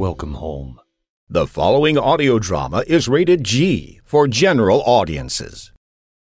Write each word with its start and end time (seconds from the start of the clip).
Welcome 0.00 0.32
home. 0.32 0.80
The 1.28 1.46
following 1.46 1.98
audio 1.98 2.38
drama 2.38 2.84
is 2.86 3.06
rated 3.06 3.44
G 3.44 4.00
for 4.02 4.26
general 4.26 4.80
audiences. 4.86 5.72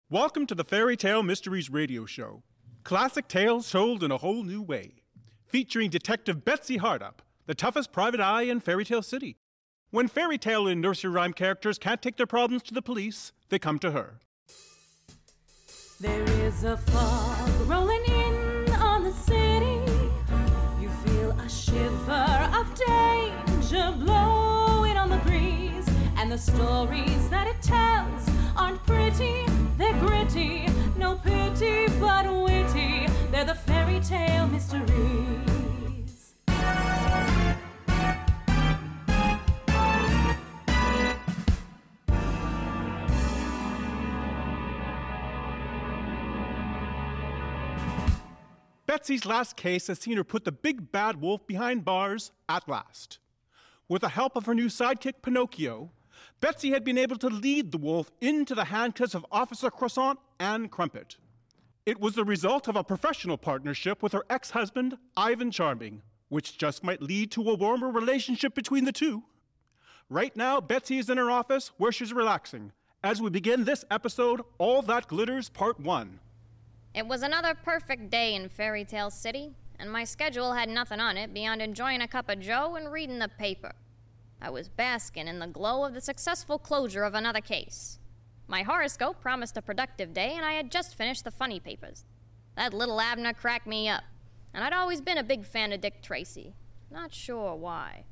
Welcome 0.09 0.45
to 0.47 0.55
the 0.55 0.65
Fairy 0.65 0.97
Tale 0.97 1.23
Mysteries 1.23 1.69
Radio 1.69 2.05
Show. 2.05 2.43
Classic 2.83 3.29
tales 3.29 3.71
told 3.71 4.03
in 4.03 4.11
a 4.11 4.17
whole 4.17 4.43
new 4.43 4.61
way. 4.61 5.03
Featuring 5.45 5.89
Detective 5.89 6.43
Betsy 6.43 6.79
Hardup, 6.79 7.19
the 7.45 7.55
toughest 7.55 7.93
private 7.93 8.19
eye 8.19 8.41
in 8.41 8.59
Fairy 8.59 8.83
Tale 8.83 9.03
City. 9.03 9.37
When 9.89 10.09
fairy 10.09 10.37
tale 10.37 10.67
and 10.67 10.81
nursery 10.81 11.11
rhyme 11.11 11.31
characters 11.31 11.77
can't 11.77 12.01
take 12.01 12.17
their 12.17 12.27
problems 12.27 12.63
to 12.63 12.73
the 12.73 12.81
police, 12.81 13.31
they 13.47 13.57
come 13.57 13.79
to 13.79 13.91
her. 13.91 14.19
There 16.01 16.29
is 16.45 16.65
a 16.65 16.75
fog 16.75 17.69
rolling 17.69 18.03
in 18.03 18.69
on 18.73 19.05
the 19.05 19.13
city. 19.13 19.79
You 20.81 20.89
feel 21.05 21.31
a 21.39 21.47
shiver 21.47 22.49
of 22.53 22.75
blowing 23.71 24.97
on 24.97 25.09
the 25.09 25.17
breeze. 25.17 25.87
And 26.17 26.31
the 26.31 26.37
stories 26.37 27.29
that 27.29 27.47
it 27.47 27.61
tells 27.61 28.29
aren't 28.55 28.85
pretty, 28.85 29.45
they're 29.77 29.97
gritty. 29.99 30.67
No 30.97 31.15
pity 31.15 31.87
but 31.99 32.25
witty. 32.31 33.07
They're 33.31 33.45
the 33.45 33.55
fairy 33.55 33.99
tale 34.01 34.47
mysteries. 34.47 36.33
Betsy's 48.85 49.25
last 49.25 49.55
case 49.55 49.87
has 49.87 49.99
seen 49.99 50.17
her 50.17 50.23
put 50.25 50.43
the 50.43 50.51
big 50.51 50.91
bad 50.91 51.21
wolf 51.21 51.47
behind 51.47 51.85
bars 51.85 52.33
at 52.49 52.67
last. 52.67 53.19
With 53.91 54.03
the 54.03 54.07
help 54.07 54.37
of 54.37 54.45
her 54.45 54.55
new 54.55 54.67
sidekick, 54.67 55.15
Pinocchio, 55.21 55.91
Betsy 56.39 56.71
had 56.71 56.85
been 56.85 56.97
able 56.97 57.17
to 57.17 57.27
lead 57.27 57.73
the 57.73 57.77
wolf 57.77 58.09
into 58.21 58.55
the 58.55 58.63
handcuffs 58.63 59.13
of 59.13 59.25
Officer 59.29 59.69
Croissant 59.69 60.17
and 60.39 60.71
Crumpet. 60.71 61.17
It 61.85 61.99
was 61.99 62.15
the 62.15 62.23
result 62.23 62.69
of 62.69 62.77
a 62.77 62.85
professional 62.85 63.37
partnership 63.37 64.01
with 64.01 64.13
her 64.13 64.23
ex 64.29 64.51
husband, 64.51 64.97
Ivan 65.17 65.51
Charming, 65.51 66.03
which 66.29 66.57
just 66.57 66.85
might 66.85 67.01
lead 67.01 67.31
to 67.31 67.49
a 67.49 67.55
warmer 67.55 67.91
relationship 67.91 68.55
between 68.55 68.85
the 68.85 68.93
two. 68.93 69.23
Right 70.09 70.37
now, 70.37 70.61
Betsy 70.61 70.97
is 70.97 71.09
in 71.09 71.17
her 71.17 71.29
office 71.29 71.71
where 71.75 71.91
she's 71.91 72.13
relaxing 72.13 72.71
as 73.03 73.21
we 73.21 73.29
begin 73.29 73.65
this 73.65 73.83
episode, 73.91 74.39
All 74.57 74.81
That 74.83 75.09
Glitters 75.09 75.49
Part 75.49 75.81
1. 75.81 76.17
It 76.95 77.07
was 77.07 77.23
another 77.23 77.55
perfect 77.55 78.09
day 78.09 78.35
in 78.35 78.47
Fairy 78.47 78.85
Tale 78.85 79.09
City, 79.09 79.51
and 79.81 79.91
my 79.91 80.03
schedule 80.03 80.53
had 80.53 80.69
nothing 80.69 80.99
on 80.99 81.17
it 81.17 81.33
beyond 81.33 81.59
enjoying 81.59 82.01
a 82.01 82.07
cup 82.07 82.29
of 82.29 82.39
joe 82.39 82.75
and 82.75 82.91
reading 82.91 83.17
the 83.17 83.27
paper. 83.27 83.73
I 84.39 84.51
was 84.51 84.69
basking 84.69 85.27
in 85.27 85.39
the 85.39 85.47
glow 85.47 85.83
of 85.83 85.95
the 85.95 86.01
successful 86.01 86.59
closure 86.59 87.03
of 87.03 87.15
another 87.15 87.41
case. 87.41 87.97
My 88.47 88.61
horoscope 88.61 89.19
promised 89.21 89.57
a 89.57 89.61
productive 89.61 90.13
day, 90.13 90.33
and 90.35 90.45
I 90.45 90.53
had 90.53 90.71
just 90.71 90.95
finished 90.95 91.23
the 91.23 91.31
funny 91.31 91.59
papers. 91.59 92.05
That 92.55 92.73
Li'l 92.73 93.01
Abner 93.01 93.33
cracked 93.33 93.65
me 93.65 93.89
up, 93.89 94.03
and 94.53 94.63
I'd 94.63 94.73
always 94.73 95.01
been 95.01 95.17
a 95.17 95.23
big 95.23 95.45
fan 95.45 95.71
of 95.71 95.81
Dick 95.81 96.03
Tracy. 96.03 96.53
Not 96.91 97.13
sure 97.13 97.55
why. 97.55 98.03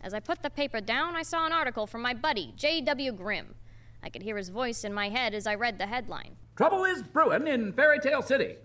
As 0.00 0.12
I 0.12 0.18
put 0.18 0.42
the 0.42 0.50
paper 0.50 0.80
down, 0.80 1.14
I 1.14 1.22
saw 1.22 1.46
an 1.46 1.52
article 1.52 1.86
from 1.86 2.02
my 2.02 2.14
buddy, 2.14 2.52
J.W. 2.56 3.12
Grimm. 3.12 3.54
I 4.02 4.08
could 4.08 4.22
hear 4.22 4.36
his 4.36 4.48
voice 4.48 4.82
in 4.82 4.92
my 4.92 5.08
head 5.08 5.34
as 5.34 5.46
I 5.46 5.54
read 5.54 5.78
the 5.78 5.86
headline. 5.86 6.36
Trouble 6.56 6.84
is 6.84 7.02
brewing 7.02 7.46
in 7.46 7.72
Fairy 7.74 8.00
Tale 8.00 8.22
City. 8.22 8.56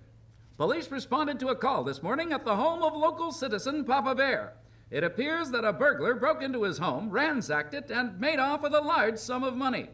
Police 0.58 0.90
responded 0.90 1.38
to 1.42 1.50
a 1.50 1.56
call 1.56 1.84
this 1.84 2.02
morning 2.02 2.32
at 2.32 2.46
the 2.46 2.56
home 2.56 2.82
of 2.82 2.96
local 2.96 3.34
citizen 3.34 3.84
Papa 3.84 4.16
Bear. 4.16 4.54
It 4.90 5.04
appears 5.04 5.52
that 5.52 5.66
a 5.66 5.74
burglar 5.74 6.16
broke 6.16 6.42
into 6.42 6.64
his 6.64 6.78
home, 6.78 7.10
ransacked 7.10 7.74
it, 7.74 7.92
and 7.92 8.18
made 8.20 8.40
off 8.40 8.62
with 8.62 8.74
a 8.74 8.80
large 8.80 9.18
sum 9.18 9.44
of 9.44 9.58
money. 9.58 9.90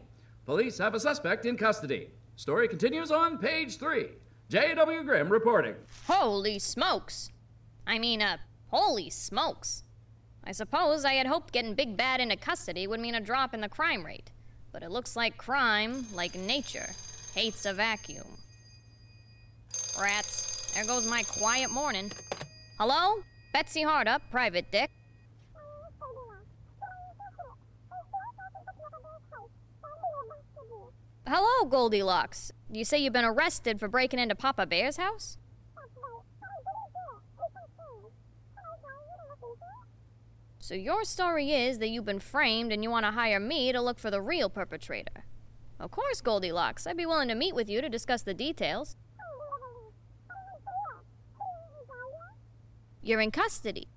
Police 0.46 0.78
have 0.78 0.94
a 0.94 1.00
suspect 1.00 1.46
in 1.46 1.56
custody. 1.56 2.10
Story 2.36 2.68
continues 2.68 3.10
on 3.10 3.38
page 3.38 3.78
three. 3.78 4.10
J.W. 4.50 5.02
Grimm 5.02 5.30
reporting. 5.30 5.74
Holy 6.06 6.58
smokes! 6.60 7.30
I 7.86 7.98
mean, 7.98 8.22
uh, 8.22 8.36
holy 8.68 9.10
smokes. 9.10 9.82
I 10.44 10.52
suppose 10.52 11.04
I 11.04 11.14
had 11.14 11.26
hoped 11.26 11.52
getting 11.52 11.74
Big 11.74 11.96
Bad 11.96 12.20
into 12.20 12.36
custody 12.36 12.86
would 12.86 13.00
mean 13.00 13.14
a 13.14 13.20
drop 13.20 13.54
in 13.54 13.60
the 13.60 13.68
crime 13.68 14.04
rate. 14.04 14.30
But 14.72 14.82
it 14.82 14.90
looks 14.90 15.16
like 15.16 15.36
crime, 15.36 16.06
like 16.14 16.34
nature, 16.34 16.90
hates 17.34 17.64
a 17.66 17.72
vacuum. 17.72 18.26
Rats, 20.00 20.51
there 20.74 20.84
goes 20.84 21.06
my 21.06 21.22
quiet 21.24 21.70
morning. 21.70 22.10
Hello? 22.78 23.22
Betsy 23.52 23.82
Hardup, 23.82 24.22
Private 24.30 24.70
Dick. 24.70 24.90
Hello, 31.26 31.68
Goldilocks. 31.68 32.52
You 32.70 32.84
say 32.84 32.98
you've 32.98 33.12
been 33.12 33.24
arrested 33.24 33.78
for 33.78 33.88
breaking 33.88 34.18
into 34.18 34.34
Papa 34.34 34.66
Bear's 34.66 34.96
house? 34.96 35.38
So 40.58 40.74
your 40.74 41.04
story 41.04 41.52
is 41.52 41.78
that 41.78 41.88
you've 41.88 42.04
been 42.04 42.20
framed 42.20 42.72
and 42.72 42.82
you 42.82 42.90
want 42.90 43.04
to 43.04 43.12
hire 43.12 43.40
me 43.40 43.72
to 43.72 43.80
look 43.80 43.98
for 43.98 44.10
the 44.10 44.22
real 44.22 44.48
perpetrator. 44.48 45.24
Of 45.78 45.90
course, 45.90 46.20
Goldilocks. 46.20 46.86
I'd 46.86 46.96
be 46.96 47.04
willing 47.04 47.28
to 47.28 47.34
meet 47.34 47.54
with 47.54 47.68
you 47.68 47.80
to 47.80 47.88
discuss 47.88 48.22
the 48.22 48.32
details. 48.32 48.96
You're 53.02 53.20
in 53.20 53.32
custody. 53.32 53.88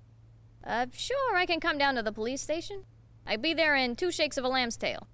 Uh, 0.64 0.86
sure, 0.92 1.36
I 1.36 1.46
can 1.46 1.60
come 1.60 1.78
down 1.78 1.94
to 1.94 2.02
the 2.02 2.12
police 2.12 2.42
station. 2.42 2.84
I'd 3.26 3.40
be 3.40 3.54
there 3.54 3.76
in 3.76 3.94
two 3.94 4.10
shakes 4.10 4.36
of 4.36 4.44
a 4.44 4.48
lamb's 4.48 4.76
tail. 4.76 5.06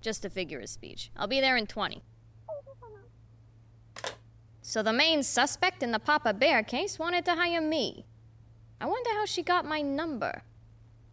Just 0.00 0.24
a 0.24 0.30
figure 0.30 0.60
of 0.60 0.68
speech. 0.68 1.10
I'll 1.16 1.26
be 1.26 1.40
there 1.40 1.56
in 1.56 1.66
20. 1.66 2.02
So 4.62 4.82
the 4.82 4.92
main 4.92 5.22
suspect 5.22 5.82
in 5.82 5.92
the 5.92 5.98
Papa 5.98 6.34
Bear 6.34 6.62
case 6.62 6.98
wanted 6.98 7.24
to 7.24 7.34
hire 7.34 7.60
me. 7.60 8.04
I 8.80 8.86
wonder 8.86 9.10
how 9.10 9.24
she 9.24 9.42
got 9.42 9.64
my 9.64 9.80
number. 9.80 10.42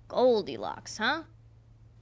Goldilocks, 0.07 0.97
huh? 0.97 1.23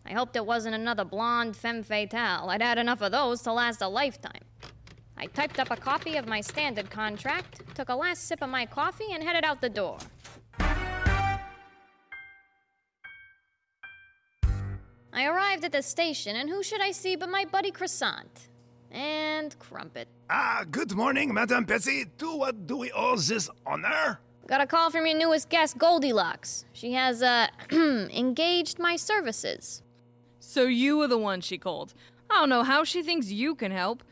I 0.06 0.12
hoped 0.12 0.36
it 0.36 0.46
wasn't 0.46 0.76
another 0.76 1.06
blonde 1.06 1.56
femme 1.56 1.84
fatale. 1.84 2.50
I'd 2.50 2.62
had 2.62 2.78
enough 2.78 3.02
of 3.02 3.12
those 3.12 3.42
to 3.44 3.54
last 3.54 3.82
a 3.82 3.88
lifetime. 3.88 4.42
I 5.18 5.28
typed 5.28 5.60
up 5.60 5.72
a 5.72 5.76
copy 5.76 6.18
of 6.18 6.28
my 6.28 6.42
standard 6.42 6.90
contract, 6.90 7.62
took 7.76 7.90
a 7.90 7.96
last 7.96 8.26
sip 8.28 8.42
of 8.42 8.50
my 8.50 8.66
coffee, 8.66 9.12
and 9.12 9.24
headed 9.24 9.44
out 9.44 9.62
the 9.62 9.70
door. 9.70 9.98
I 15.16 15.26
arrived 15.26 15.64
at 15.64 15.72
the 15.72 15.82
station, 15.84 16.36
and 16.36 16.50
who 16.50 16.64
should 16.64 16.82
I 16.82 16.92
see 16.92 17.16
but 17.16 17.30
my 17.30 17.46
buddy 17.46 17.72
Croissant 17.72 18.50
and 18.92 19.58
Crumpet. 19.60 20.08
Ah, 20.30 20.66
good 20.70 20.94
morning, 20.94 21.34
Madame 21.34 21.66
Betsy. 21.66 22.06
To 22.18 22.38
what 22.38 22.66
do 22.66 22.78
we 22.78 22.92
owe 22.92 23.16
this 23.16 23.50
honor? 23.66 24.20
Got 24.48 24.62
a 24.62 24.68
call 24.68 24.90
from 24.90 25.06
your 25.06 25.18
newest 25.18 25.50
guest, 25.50 25.78
Goldilocks. 25.78 26.66
She 26.74 26.94
has, 26.94 27.22
uh, 27.24 27.48
engaged 27.72 28.80
my 28.80 28.96
services. 28.96 29.82
So 30.40 30.64
you 30.64 30.98
were 30.98 31.08
the 31.08 31.18
one 31.18 31.42
she 31.42 31.58
called. 31.58 31.94
I 32.30 32.40
don't 32.40 32.50
know 32.50 32.64
how 32.64 32.84
she 32.84 33.02
thinks 33.04 33.32
you 33.32 33.56
can 33.56 33.72
help. 33.72 34.04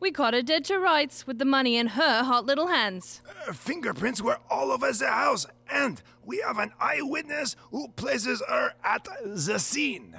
We 0.00 0.10
caught 0.10 0.32
her 0.32 0.42
dead 0.42 0.64
to 0.64 0.78
rights 0.78 1.26
with 1.26 1.38
the 1.38 1.44
money 1.44 1.76
in 1.76 1.88
her 1.88 2.24
hot 2.24 2.46
little 2.46 2.68
hands. 2.68 3.20
Her 3.44 3.52
fingerprints 3.52 4.22
were 4.22 4.38
all 4.50 4.72
over 4.72 4.90
the 4.90 5.06
house, 5.08 5.46
and 5.70 6.02
we 6.24 6.38
have 6.38 6.58
an 6.58 6.72
eyewitness 6.80 7.54
who 7.70 7.88
places 7.88 8.42
her 8.48 8.72
at 8.82 9.06
the 9.22 9.58
scene. 9.58 10.16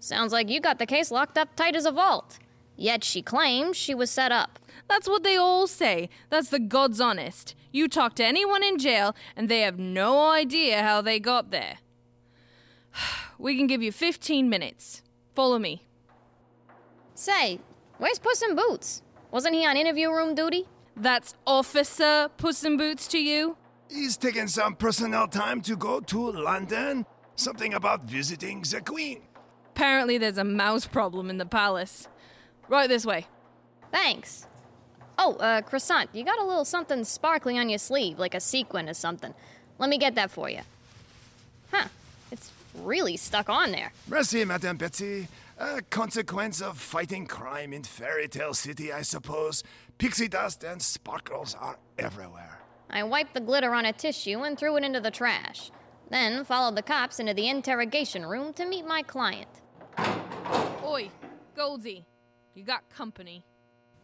Sounds 0.00 0.32
like 0.32 0.48
you 0.48 0.60
got 0.60 0.80
the 0.80 0.86
case 0.86 1.12
locked 1.12 1.38
up 1.38 1.54
tight 1.54 1.76
as 1.76 1.86
a 1.86 1.92
vault. 1.92 2.40
Yet 2.76 3.04
she 3.04 3.22
claims 3.22 3.76
she 3.76 3.94
was 3.94 4.10
set 4.10 4.32
up. 4.32 4.58
That's 4.88 5.08
what 5.08 5.22
they 5.22 5.36
all 5.36 5.68
say. 5.68 6.08
That's 6.30 6.48
the 6.48 6.58
God's 6.58 7.00
honest. 7.00 7.54
You 7.70 7.86
talk 7.86 8.14
to 8.16 8.24
anyone 8.24 8.64
in 8.64 8.78
jail, 8.78 9.14
and 9.36 9.48
they 9.48 9.60
have 9.60 9.78
no 9.78 10.30
idea 10.30 10.82
how 10.82 11.02
they 11.02 11.20
got 11.20 11.50
there. 11.50 11.78
We 13.38 13.56
can 13.56 13.66
give 13.66 13.82
you 13.82 13.90
15 13.90 14.50
minutes. 14.50 15.00
Follow 15.34 15.58
me. 15.58 15.86
Say, 17.14 17.58
where's 17.96 18.18
Puss 18.18 18.42
in 18.42 18.54
Boots? 18.54 19.00
Wasn't 19.30 19.54
he 19.54 19.64
on 19.64 19.76
interview 19.76 20.10
room 20.10 20.34
duty? 20.34 20.66
That's 20.96 21.34
Officer 21.46 22.30
Puss 22.36 22.64
in 22.64 22.76
Boots 22.76 23.06
to 23.08 23.18
you? 23.18 23.56
He's 23.88 24.16
taking 24.16 24.48
some 24.48 24.74
personnel 24.74 25.28
time 25.28 25.60
to 25.62 25.76
go 25.76 26.00
to 26.00 26.30
London. 26.32 27.06
Something 27.36 27.74
about 27.74 28.04
visiting 28.04 28.62
the 28.62 28.80
queen. 28.80 29.22
Apparently, 29.74 30.18
there's 30.18 30.38
a 30.38 30.44
mouse 30.44 30.86
problem 30.86 31.30
in 31.30 31.38
the 31.38 31.46
palace. 31.46 32.08
Right 32.68 32.88
this 32.88 33.06
way. 33.06 33.26
Thanks. 33.90 34.46
Oh, 35.16 35.34
uh, 35.34 35.62
Croissant, 35.62 36.08
you 36.12 36.24
got 36.24 36.38
a 36.38 36.44
little 36.44 36.64
something 36.64 37.04
sparkling 37.04 37.58
on 37.58 37.68
your 37.68 37.78
sleeve, 37.78 38.18
like 38.18 38.34
a 38.34 38.40
sequin 38.40 38.88
or 38.88 38.94
something. 38.94 39.34
Let 39.78 39.90
me 39.90 39.98
get 39.98 40.14
that 40.16 40.30
for 40.30 40.50
you. 40.50 40.60
Huh. 41.70 41.88
It's 42.30 42.50
really 42.74 43.16
stuck 43.16 43.48
on 43.48 43.70
there. 43.70 43.92
Merci, 44.08 44.44
Madame 44.44 44.76
Betsy. 44.76 45.28
A 45.60 45.82
consequence 45.82 46.62
of 46.62 46.78
fighting 46.78 47.26
crime 47.26 47.74
in 47.74 47.82
Fairy 47.82 48.28
Tale 48.28 48.54
City, 48.54 48.94
I 48.94 49.02
suppose. 49.02 49.62
Pixie 49.98 50.26
dust 50.26 50.64
and 50.64 50.80
sparkles 50.80 51.54
are 51.54 51.78
everywhere. 51.98 52.62
I 52.88 53.02
wiped 53.02 53.34
the 53.34 53.40
glitter 53.40 53.74
on 53.74 53.84
a 53.84 53.92
tissue 53.92 54.38
and 54.38 54.58
threw 54.58 54.78
it 54.78 54.84
into 54.84 55.00
the 55.00 55.10
trash. 55.10 55.70
Then 56.08 56.46
followed 56.46 56.76
the 56.76 56.82
cops 56.82 57.20
into 57.20 57.34
the 57.34 57.50
interrogation 57.50 58.24
room 58.24 58.54
to 58.54 58.64
meet 58.64 58.86
my 58.86 59.02
client. 59.02 59.50
Oi, 60.82 61.10
Goldie, 61.54 62.06
you 62.54 62.64
got 62.64 62.88
company. 62.88 63.44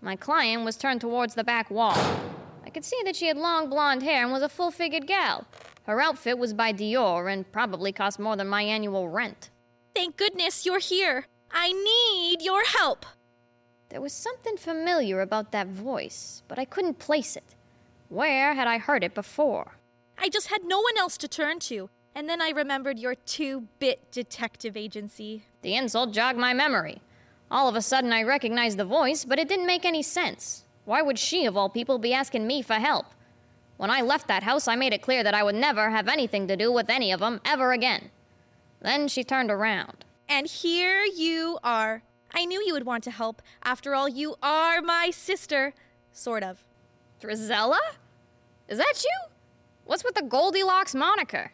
My 0.02 0.14
client 0.14 0.62
was 0.62 0.76
turned 0.76 1.00
towards 1.00 1.36
the 1.36 1.42
back 1.42 1.70
wall. 1.70 1.96
I 2.66 2.68
could 2.68 2.84
see 2.84 3.00
that 3.06 3.16
she 3.16 3.28
had 3.28 3.38
long 3.38 3.70
blonde 3.70 4.02
hair 4.02 4.24
and 4.24 4.30
was 4.30 4.42
a 4.42 4.50
full 4.50 4.70
figured 4.70 5.06
gal. 5.06 5.46
Her 5.84 6.02
outfit 6.02 6.36
was 6.36 6.52
by 6.52 6.74
Dior 6.74 7.32
and 7.32 7.50
probably 7.50 7.92
cost 7.92 8.18
more 8.18 8.36
than 8.36 8.46
my 8.46 8.60
annual 8.60 9.08
rent. 9.08 9.48
Thank 9.94 10.18
goodness 10.18 10.66
you're 10.66 10.80
here. 10.80 11.24
I 11.58 11.72
need 11.72 12.42
your 12.42 12.62
help. 12.64 13.06
There 13.88 14.02
was 14.02 14.12
something 14.12 14.58
familiar 14.58 15.22
about 15.22 15.52
that 15.52 15.68
voice, 15.68 16.42
but 16.48 16.58
I 16.58 16.66
couldn't 16.66 16.98
place 16.98 17.34
it. 17.34 17.54
Where 18.10 18.52
had 18.52 18.68
I 18.68 18.76
heard 18.76 19.02
it 19.02 19.14
before? 19.14 19.78
I 20.18 20.28
just 20.28 20.48
had 20.48 20.64
no 20.64 20.80
one 20.80 20.98
else 20.98 21.16
to 21.16 21.26
turn 21.26 21.58
to, 21.60 21.88
and 22.14 22.28
then 22.28 22.42
I 22.42 22.50
remembered 22.50 22.98
your 22.98 23.14
two 23.14 23.68
bit 23.78 24.12
detective 24.12 24.76
agency. 24.76 25.44
The 25.62 25.76
insult 25.76 26.12
jogged 26.12 26.38
my 26.38 26.52
memory. 26.52 27.00
All 27.50 27.70
of 27.70 27.74
a 27.74 27.80
sudden, 27.80 28.12
I 28.12 28.22
recognized 28.22 28.76
the 28.76 28.84
voice, 28.84 29.24
but 29.24 29.38
it 29.38 29.48
didn't 29.48 29.66
make 29.66 29.86
any 29.86 30.02
sense. 30.02 30.64
Why 30.84 31.00
would 31.00 31.18
she, 31.18 31.46
of 31.46 31.56
all 31.56 31.70
people, 31.70 31.98
be 31.98 32.12
asking 32.12 32.46
me 32.46 32.60
for 32.60 32.74
help? 32.74 33.06
When 33.78 33.90
I 33.90 34.02
left 34.02 34.28
that 34.28 34.42
house, 34.42 34.68
I 34.68 34.76
made 34.76 34.92
it 34.92 35.00
clear 35.00 35.24
that 35.24 35.34
I 35.34 35.42
would 35.42 35.54
never 35.54 35.88
have 35.88 36.06
anything 36.06 36.48
to 36.48 36.56
do 36.56 36.70
with 36.70 36.90
any 36.90 37.12
of 37.12 37.20
them 37.20 37.40
ever 37.46 37.72
again. 37.72 38.10
Then 38.82 39.08
she 39.08 39.24
turned 39.24 39.50
around. 39.50 40.05
And 40.28 40.46
here 40.46 41.02
you 41.04 41.58
are. 41.62 42.02
I 42.34 42.44
knew 42.44 42.62
you 42.64 42.72
would 42.74 42.86
want 42.86 43.04
to 43.04 43.10
help. 43.10 43.40
After 43.64 43.94
all, 43.94 44.08
you 44.08 44.34
are 44.42 44.82
my 44.82 45.10
sister. 45.10 45.72
Sort 46.12 46.42
of. 46.42 46.64
Drizella? 47.20 47.78
Is 48.68 48.78
that 48.78 49.02
you? 49.04 49.32
What's 49.84 50.04
with 50.04 50.14
the 50.14 50.22
Goldilocks 50.22 50.94
moniker? 50.94 51.52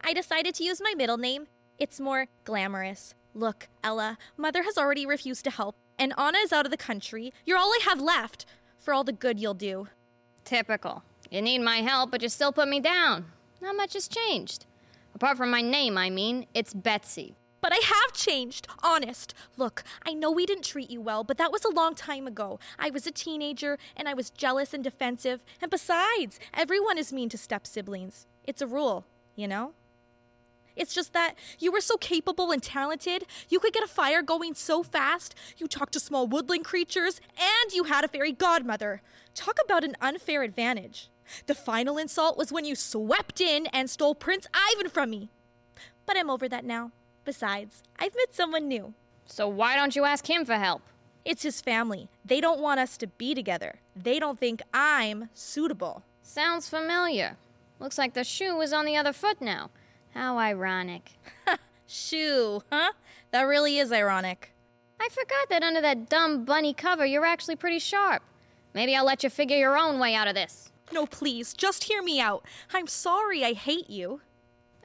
I 0.00 0.12
decided 0.12 0.54
to 0.56 0.64
use 0.64 0.80
my 0.82 0.94
middle 0.96 1.16
name. 1.16 1.46
It's 1.78 2.00
more 2.00 2.26
glamorous. 2.44 3.14
Look, 3.34 3.68
Ella, 3.84 4.18
Mother 4.36 4.64
has 4.64 4.76
already 4.76 5.06
refused 5.06 5.44
to 5.44 5.50
help, 5.50 5.76
and 5.98 6.12
Anna 6.18 6.38
is 6.38 6.52
out 6.52 6.64
of 6.64 6.70
the 6.70 6.76
country. 6.76 7.32
You're 7.44 7.58
all 7.58 7.70
I 7.70 7.80
have 7.84 8.00
left 8.00 8.46
for 8.78 8.92
all 8.92 9.04
the 9.04 9.12
good 9.12 9.38
you'll 9.38 9.54
do. 9.54 9.88
Typical. 10.44 11.02
You 11.30 11.42
need 11.42 11.60
my 11.60 11.78
help, 11.78 12.10
but 12.10 12.22
you 12.22 12.28
still 12.28 12.52
put 12.52 12.68
me 12.68 12.80
down. 12.80 13.26
Not 13.60 13.76
much 13.76 13.94
has 13.94 14.08
changed. 14.08 14.66
Apart 15.14 15.36
from 15.36 15.50
my 15.50 15.62
name, 15.62 15.96
I 15.96 16.10
mean, 16.10 16.46
it's 16.54 16.74
Betsy. 16.74 17.36
But 17.66 17.72
I 17.72 17.84
have 17.84 18.12
changed, 18.12 18.68
honest. 18.80 19.34
Look, 19.56 19.82
I 20.06 20.12
know 20.12 20.30
we 20.30 20.46
didn't 20.46 20.62
treat 20.62 20.88
you 20.88 21.00
well, 21.00 21.24
but 21.24 21.36
that 21.38 21.50
was 21.50 21.64
a 21.64 21.74
long 21.74 21.96
time 21.96 22.28
ago. 22.28 22.60
I 22.78 22.90
was 22.90 23.08
a 23.08 23.10
teenager, 23.10 23.76
and 23.96 24.08
I 24.08 24.14
was 24.14 24.30
jealous 24.30 24.72
and 24.72 24.84
defensive. 24.84 25.42
And 25.60 25.68
besides, 25.68 26.38
everyone 26.54 26.96
is 26.96 27.12
mean 27.12 27.28
to 27.30 27.36
step 27.36 27.66
siblings. 27.66 28.28
It's 28.44 28.62
a 28.62 28.68
rule, 28.68 29.04
you 29.34 29.48
know? 29.48 29.72
It's 30.76 30.94
just 30.94 31.12
that 31.14 31.34
you 31.58 31.72
were 31.72 31.80
so 31.80 31.96
capable 31.96 32.52
and 32.52 32.62
talented. 32.62 33.26
You 33.48 33.58
could 33.58 33.72
get 33.72 33.82
a 33.82 33.88
fire 33.88 34.22
going 34.22 34.54
so 34.54 34.84
fast. 34.84 35.34
You 35.58 35.66
talked 35.66 35.94
to 35.94 35.98
small 35.98 36.28
woodland 36.28 36.64
creatures, 36.64 37.20
and 37.36 37.72
you 37.72 37.84
had 37.84 38.04
a 38.04 38.08
fairy 38.08 38.30
godmother. 38.30 39.02
Talk 39.34 39.58
about 39.64 39.82
an 39.82 39.96
unfair 40.00 40.44
advantage. 40.44 41.10
The 41.46 41.56
final 41.56 41.98
insult 41.98 42.38
was 42.38 42.52
when 42.52 42.64
you 42.64 42.76
swept 42.76 43.40
in 43.40 43.66
and 43.72 43.90
stole 43.90 44.14
Prince 44.14 44.46
Ivan 44.54 44.88
from 44.88 45.10
me. 45.10 45.30
But 46.06 46.16
I'm 46.16 46.30
over 46.30 46.48
that 46.48 46.64
now. 46.64 46.92
Besides, 47.26 47.82
I've 47.98 48.14
met 48.14 48.34
someone 48.34 48.68
new. 48.68 48.94
So 49.26 49.48
why 49.48 49.74
don't 49.74 49.96
you 49.96 50.04
ask 50.04 50.30
him 50.30 50.44
for 50.44 50.54
help? 50.54 50.82
It's 51.24 51.42
his 51.42 51.60
family. 51.60 52.08
They 52.24 52.40
don't 52.40 52.60
want 52.60 52.78
us 52.78 52.96
to 52.98 53.08
be 53.08 53.34
together. 53.34 53.80
They 53.96 54.20
don't 54.20 54.38
think 54.38 54.62
I'm 54.72 55.28
suitable. 55.34 56.04
Sounds 56.22 56.68
familiar. 56.68 57.36
Looks 57.80 57.98
like 57.98 58.14
the 58.14 58.22
shoe 58.22 58.60
is 58.60 58.72
on 58.72 58.86
the 58.86 58.96
other 58.96 59.12
foot 59.12 59.40
now. 59.42 59.70
How 60.14 60.38
ironic. 60.38 61.14
Shoe, 61.86 62.62
huh? 62.72 62.92
That 63.32 63.42
really 63.42 63.78
is 63.78 63.92
ironic. 63.92 64.52
I 65.00 65.08
forgot 65.10 65.48
that 65.50 65.62
under 65.62 65.80
that 65.80 66.08
dumb 66.08 66.44
bunny 66.44 66.72
cover, 66.72 67.04
you're 67.04 67.26
actually 67.26 67.56
pretty 67.56 67.80
sharp. 67.80 68.22
Maybe 68.72 68.94
I'll 68.94 69.04
let 69.04 69.24
you 69.24 69.30
figure 69.30 69.58
your 69.58 69.76
own 69.76 69.98
way 69.98 70.14
out 70.14 70.28
of 70.28 70.34
this. 70.34 70.70
No, 70.92 71.06
please, 71.06 71.52
just 71.54 71.84
hear 71.84 72.02
me 72.02 72.20
out. 72.20 72.44
I'm 72.72 72.86
sorry 72.86 73.44
I 73.44 73.52
hate 73.52 73.90
you. 73.90 74.20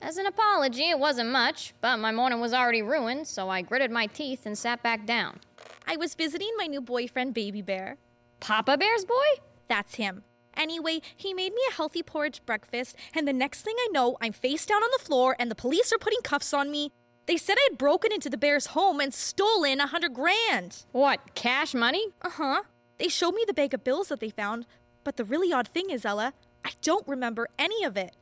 As 0.01 0.17
an 0.17 0.25
apology, 0.25 0.89
it 0.89 0.97
wasn't 0.97 1.29
much, 1.29 1.75
but 1.79 1.97
my 1.97 2.11
morning 2.11 2.41
was 2.41 2.55
already 2.55 2.81
ruined, 2.81 3.27
so 3.27 3.49
I 3.49 3.61
gritted 3.61 3.91
my 3.91 4.07
teeth 4.07 4.47
and 4.47 4.57
sat 4.57 4.81
back 4.81 5.05
down. 5.05 5.39
I 5.87 5.95
was 5.95 6.15
visiting 6.15 6.49
my 6.57 6.65
new 6.65 6.81
boyfriend, 6.81 7.35
Baby 7.35 7.61
Bear. 7.61 7.97
Papa 8.39 8.77
Bear's 8.77 9.05
boy? 9.05 9.43
That's 9.67 9.95
him. 9.95 10.23
Anyway, 10.57 11.01
he 11.15 11.35
made 11.35 11.53
me 11.53 11.61
a 11.69 11.73
healthy 11.73 12.01
porridge 12.01 12.43
breakfast, 12.47 12.95
and 13.13 13.27
the 13.27 13.33
next 13.33 13.61
thing 13.61 13.75
I 13.77 13.89
know, 13.91 14.17
I'm 14.19 14.33
face 14.33 14.65
down 14.65 14.81
on 14.81 14.89
the 14.97 15.05
floor 15.05 15.35
and 15.37 15.51
the 15.51 15.55
police 15.55 15.93
are 15.93 15.99
putting 15.99 16.21
cuffs 16.23 16.51
on 16.51 16.71
me. 16.71 16.91
They 17.27 17.37
said 17.37 17.57
I 17.59 17.67
had 17.69 17.77
broken 17.77 18.11
into 18.11 18.29
the 18.29 18.37
bear's 18.37 18.67
home 18.67 18.99
and 18.99 19.13
stolen 19.13 19.79
a 19.79 19.87
hundred 19.87 20.15
grand. 20.15 20.83
What, 20.91 21.35
cash 21.35 21.75
money? 21.75 22.07
Uh 22.23 22.31
huh. 22.31 22.63
They 22.97 23.07
showed 23.07 23.35
me 23.35 23.45
the 23.45 23.53
bag 23.53 23.75
of 23.75 23.83
bills 23.83 24.09
that 24.09 24.19
they 24.19 24.31
found, 24.31 24.65
but 25.03 25.17
the 25.17 25.23
really 25.23 25.53
odd 25.53 25.67
thing 25.67 25.91
is, 25.91 26.05
Ella, 26.05 26.33
I 26.65 26.71
don't 26.81 27.07
remember 27.07 27.47
any 27.59 27.83
of 27.83 27.95
it. 27.95 28.15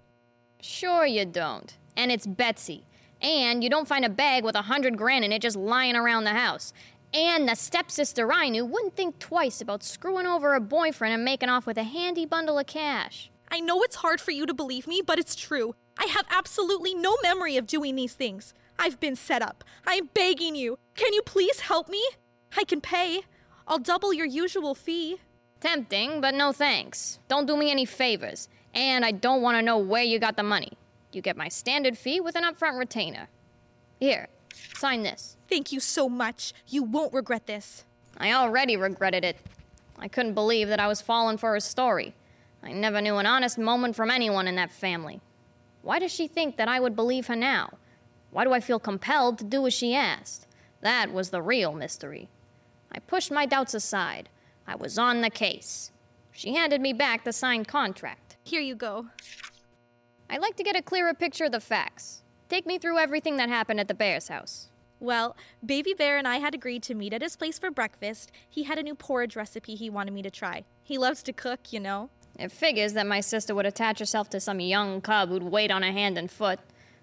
Sure, 0.61 1.05
you 1.05 1.25
don't. 1.25 1.77
And 1.95 2.11
it's 2.11 2.27
Betsy. 2.27 2.85
And 3.21 3.63
you 3.63 3.69
don't 3.69 3.87
find 3.87 4.05
a 4.05 4.09
bag 4.09 4.43
with 4.43 4.55
a 4.55 4.63
hundred 4.63 4.97
grand 4.97 5.25
in 5.25 5.31
it 5.31 5.41
just 5.41 5.57
lying 5.57 5.95
around 5.95 6.23
the 6.23 6.31
house. 6.31 6.73
And 7.13 7.49
the 7.49 7.55
stepsister 7.55 8.31
I 8.31 8.49
knew 8.49 8.65
wouldn't 8.65 8.95
think 8.95 9.19
twice 9.19 9.61
about 9.61 9.83
screwing 9.83 10.27
over 10.27 10.53
her 10.53 10.59
boyfriend 10.59 11.13
and 11.13 11.25
making 11.25 11.49
off 11.49 11.65
with 11.65 11.77
a 11.77 11.83
handy 11.83 12.25
bundle 12.25 12.59
of 12.59 12.67
cash. 12.67 13.31
I 13.51 13.59
know 13.59 13.81
it's 13.81 13.97
hard 13.97 14.21
for 14.21 14.31
you 14.31 14.45
to 14.45 14.53
believe 14.53 14.85
me, 14.85 15.01
but 15.05 15.17
it's 15.17 15.35
true. 15.35 15.75
I 15.97 16.05
have 16.05 16.25
absolutely 16.29 16.93
no 16.93 17.17
memory 17.23 17.57
of 17.57 17.65
doing 17.65 17.95
these 17.95 18.13
things. 18.13 18.53
I've 18.77 18.99
been 18.99 19.15
set 19.15 19.41
up. 19.41 19.63
I'm 19.85 20.09
begging 20.13 20.55
you. 20.55 20.77
Can 20.95 21.13
you 21.13 21.21
please 21.23 21.61
help 21.61 21.89
me? 21.89 22.03
I 22.55 22.63
can 22.63 22.79
pay. 22.79 23.21
I'll 23.67 23.79
double 23.79 24.13
your 24.13 24.25
usual 24.25 24.75
fee. 24.75 25.17
Tempting, 25.59 26.21
but 26.21 26.35
no 26.35 26.51
thanks. 26.51 27.19
Don't 27.27 27.47
do 27.47 27.57
me 27.57 27.71
any 27.71 27.85
favors. 27.85 28.47
And 28.73 29.03
I 29.03 29.11
don't 29.11 29.41
want 29.41 29.57
to 29.57 29.61
know 29.61 29.77
where 29.77 30.03
you 30.03 30.19
got 30.19 30.35
the 30.35 30.43
money. 30.43 30.73
You 31.11 31.21
get 31.21 31.37
my 31.37 31.47
standard 31.47 31.97
fee 31.97 32.19
with 32.19 32.35
an 32.35 32.43
upfront 32.43 32.77
retainer. 32.77 33.27
Here, 33.99 34.27
sign 34.75 35.03
this. 35.03 35.37
Thank 35.49 35.71
you 35.71 35.79
so 35.79 36.07
much. 36.07 36.53
You 36.67 36.83
won't 36.83 37.13
regret 37.13 37.47
this. 37.47 37.83
I 38.17 38.31
already 38.31 38.77
regretted 38.77 39.23
it. 39.25 39.37
I 39.97 40.07
couldn't 40.07 40.33
believe 40.33 40.67
that 40.69 40.79
I 40.79 40.87
was 40.87 41.01
falling 41.01 41.37
for 41.37 41.51
her 41.53 41.59
story. 41.59 42.13
I 42.63 42.71
never 42.71 43.01
knew 43.01 43.17
an 43.17 43.25
honest 43.25 43.57
moment 43.57 43.95
from 43.95 44.11
anyone 44.11 44.47
in 44.47 44.55
that 44.55 44.71
family. 44.71 45.21
Why 45.81 45.99
does 45.99 46.13
she 46.13 46.27
think 46.27 46.57
that 46.57 46.67
I 46.67 46.79
would 46.79 46.95
believe 46.95 47.27
her 47.27 47.35
now? 47.35 47.77
Why 48.31 48.43
do 48.43 48.53
I 48.53 48.59
feel 48.59 48.79
compelled 48.79 49.39
to 49.39 49.43
do 49.43 49.65
as 49.65 49.73
she 49.73 49.95
asked? 49.95 50.45
That 50.81 51.11
was 51.11 51.29
the 51.29 51.41
real 51.41 51.73
mystery. 51.73 52.29
I 52.91 52.99
pushed 52.99 53.31
my 53.31 53.45
doubts 53.45 53.73
aside. 53.73 54.29
I 54.67 54.75
was 54.75 54.97
on 54.97 55.21
the 55.21 55.29
case. 55.29 55.91
She 56.31 56.53
handed 56.53 56.81
me 56.81 56.93
back 56.93 57.23
the 57.23 57.33
signed 57.33 57.67
contract. 57.67 58.28
Here 58.49 58.61
you 58.61 58.73
go. 58.73 59.05
I'd 60.27 60.41
like 60.41 60.55
to 60.55 60.63
get 60.63 60.75
a 60.75 60.81
clearer 60.81 61.13
picture 61.13 61.45
of 61.45 61.51
the 61.51 61.59
facts. 61.59 62.23
Take 62.49 62.65
me 62.65 62.79
through 62.79 62.97
everything 62.97 63.37
that 63.37 63.47
happened 63.47 63.79
at 63.79 63.87
the 63.87 63.93
Bear's 63.93 64.27
house. 64.27 64.69
Well, 64.99 65.37
Baby 65.63 65.93
Bear 65.93 66.17
and 66.17 66.27
I 66.27 66.37
had 66.37 66.55
agreed 66.55 66.81
to 66.83 66.95
meet 66.95 67.13
at 67.13 67.21
his 67.21 67.35
place 67.35 67.59
for 67.59 67.69
breakfast. 67.69 68.31
He 68.49 68.63
had 68.63 68.79
a 68.79 68.83
new 68.83 68.95
porridge 68.95 69.35
recipe 69.35 69.75
he 69.75 69.87
wanted 69.91 70.15
me 70.15 70.23
to 70.23 70.31
try. 70.31 70.63
He 70.81 70.97
loves 70.97 71.21
to 71.23 71.31
cook, 71.31 71.71
you 71.71 71.79
know. 71.79 72.09
It 72.39 72.51
figures 72.51 72.93
that 72.93 73.05
my 73.05 73.19
sister 73.19 73.53
would 73.53 73.67
attach 73.67 73.99
herself 73.99 74.31
to 74.31 74.39
some 74.39 74.59
young 74.59 74.99
cub 74.99 75.29
who'd 75.29 75.43
wait 75.43 75.69
on 75.69 75.83
a 75.83 75.91
hand 75.91 76.17
and 76.17 76.31
foot. 76.31 76.59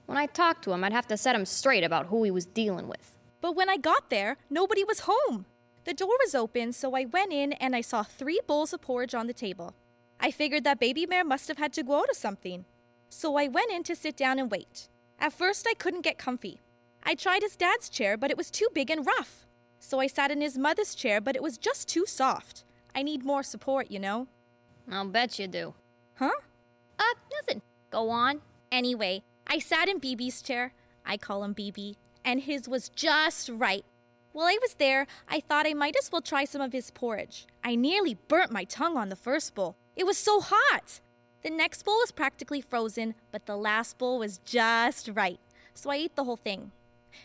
When 0.07 0.19
I 0.19 0.27
talked 0.27 0.65
to 0.65 0.73
him, 0.73 0.83
I'd 0.83 0.93
have 0.93 1.07
to 1.07 1.17
set 1.17 1.37
him 1.37 1.45
straight 1.45 1.85
about 1.85 2.07
who 2.07 2.25
he 2.25 2.33
was 2.33 2.45
dealing 2.45 2.89
with. 2.89 3.17
But 3.41 3.55
when 3.55 3.71
I 3.71 3.77
got 3.77 4.11
there, 4.11 4.39
nobody 4.51 4.83
was 4.83 5.07
home. 5.07 5.47
The 5.85 5.95
door 5.95 6.17
was 6.19 6.35
open, 6.35 6.73
so 6.73 6.97
I 6.97 7.05
went 7.05 7.33
in 7.33 7.53
and 7.53 7.77
I 7.77 7.83
saw 7.83 8.03
three 8.03 8.41
bowls 8.49 8.73
of 8.73 8.81
porridge 8.81 9.15
on 9.15 9.29
the 9.29 9.33
table. 9.33 9.77
I 10.21 10.31
figured 10.31 10.65
that 10.65 10.81
Baby 10.81 11.07
Bear 11.07 11.25
must 11.25 11.49
have 11.49 11.59
had 11.59 11.73
to 11.75 11.83
go 11.83 12.01
out 12.01 12.09
to 12.09 12.15
something. 12.15 12.65
So 13.09 13.37
I 13.37 13.49
went 13.49 13.71
in 13.71 13.83
to 13.85 13.97
sit 13.97 14.17
down 14.17 14.39
and 14.39 14.51
wait. 14.51 14.89
At 15.19 15.33
first, 15.33 15.67
I 15.69 15.75
couldn't 15.75 16.05
get 16.05 16.19
comfy. 16.19 16.61
I 17.03 17.15
tried 17.15 17.43
his 17.43 17.57
dad's 17.57 17.89
chair, 17.89 18.17
but 18.17 18.31
it 18.31 18.37
was 18.37 18.51
too 18.51 18.69
big 18.75 18.91
and 18.91 19.07
rough. 19.07 19.47
So 19.79 20.01
I 20.01 20.07
sat 20.07 20.31
in 20.31 20.41
his 20.41 20.59
mother's 20.59 20.95
chair, 20.95 21.21
but 21.21 21.37
it 21.37 21.43
was 21.43 21.59
just 21.59 21.89
too 21.89 22.05
soft. 22.07 22.65
I 22.95 23.03
need 23.03 23.25
more 23.25 23.43
support, 23.43 23.91
you 23.91 23.99
know? 23.99 24.27
I'll 24.91 25.07
bet 25.07 25.39
you 25.39 25.47
do. 25.47 25.75
Huh? 26.15 26.33
Uh, 26.99 27.15
nothing. 27.33 27.63
Go 27.91 28.11
on. 28.11 28.41
Anyway, 28.73 29.23
I 29.47 29.59
sat 29.59 29.89
in 29.89 30.01
BB's 30.01 30.43
chair. 30.43 30.73
I 31.05 31.17
call 31.17 31.45
him 31.45 31.55
BB. 31.55 31.97
And 32.25 32.41
his 32.41 32.69
was 32.69 32.89
just 32.89 33.49
right. 33.49 33.85
While 34.33 34.47
I 34.47 34.59
was 34.61 34.75
there, 34.75 35.07
I 35.29 35.41
thought 35.41 35.67
I 35.67 35.75
might 35.75 35.97
as 35.97 36.11
well 36.11 36.21
try 36.21 36.45
some 36.45 36.61
of 36.61 36.73
his 36.73 36.91
porridge. 36.91 37.47
I 37.63 37.75
nearly 37.75 38.19
burnt 38.29 38.51
my 38.51 38.65
tongue 38.65 38.97
on 38.97 39.09
the 39.09 39.17
first 39.17 39.55
bowl. 39.55 39.77
It 39.97 40.05
was 40.05 40.19
so 40.19 40.41
hot. 40.41 41.01
The 41.43 41.51
next 41.51 41.85
bowl 41.85 41.99
was 41.99 42.13
practically 42.13 42.61
frozen, 42.61 43.15
but 43.33 43.47
the 43.47 43.57
last 43.57 43.97
bowl 43.97 44.19
was 44.19 44.39
just 44.45 45.11
right. 45.15 45.41
So 45.75 45.91
I 45.91 45.97
ate 45.97 46.17
the 46.17 46.25
whole 46.25 46.37
thing. 46.37 46.73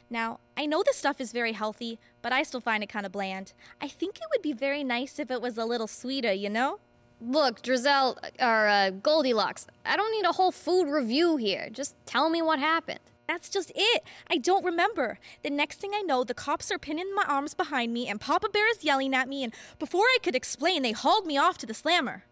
Now, 0.09 0.39
I 0.55 0.65
know 0.65 0.83
this 0.83 0.95
stuff 0.95 1.19
is 1.19 1.33
very 1.33 1.51
healthy, 1.51 1.99
but 2.21 2.31
I 2.31 2.43
still 2.43 2.61
find 2.61 2.81
it 2.81 2.87
kind 2.87 3.05
of 3.05 3.11
bland. 3.11 3.51
I 3.81 3.89
think 3.89 4.17
it 4.17 4.27
would 4.31 4.41
be 4.41 4.53
very 4.53 4.85
nice 4.85 5.19
if 5.19 5.29
it 5.29 5.41
was 5.41 5.57
a 5.57 5.65
little 5.65 5.87
sweeter, 5.87 6.31
you 6.31 6.49
know? 6.49 6.79
Look, 7.19 7.61
Drizel, 7.61 8.17
or 8.39 8.67
uh, 8.67 8.89
Goldilocks, 8.91 9.67
I 9.85 9.97
don't 9.97 10.11
need 10.11 10.25
a 10.25 10.33
whole 10.33 10.51
food 10.51 10.85
review 10.85 11.37
here. 11.37 11.69
Just 11.71 11.95
tell 12.05 12.29
me 12.29 12.41
what 12.41 12.59
happened. 12.59 12.99
That's 13.27 13.49
just 13.49 13.71
it. 13.75 14.03
I 14.29 14.37
don't 14.37 14.65
remember. 14.65 15.19
The 15.43 15.49
next 15.49 15.79
thing 15.79 15.91
I 15.93 16.01
know, 16.01 16.23
the 16.23 16.33
cops 16.33 16.71
are 16.71 16.79
pinning 16.79 17.13
my 17.13 17.23
arms 17.27 17.53
behind 17.53 17.93
me, 17.93 18.07
and 18.07 18.19
Papa 18.19 18.49
Bear 18.49 18.69
is 18.71 18.83
yelling 18.83 19.13
at 19.13 19.29
me, 19.29 19.43
and 19.43 19.53
before 19.77 20.05
I 20.05 20.17
could 20.23 20.35
explain, 20.35 20.81
they 20.83 20.93
hauled 20.93 21.25
me 21.25 21.37
off 21.37 21.57
to 21.59 21.65
the 21.65 21.73
slammer. 21.73 22.23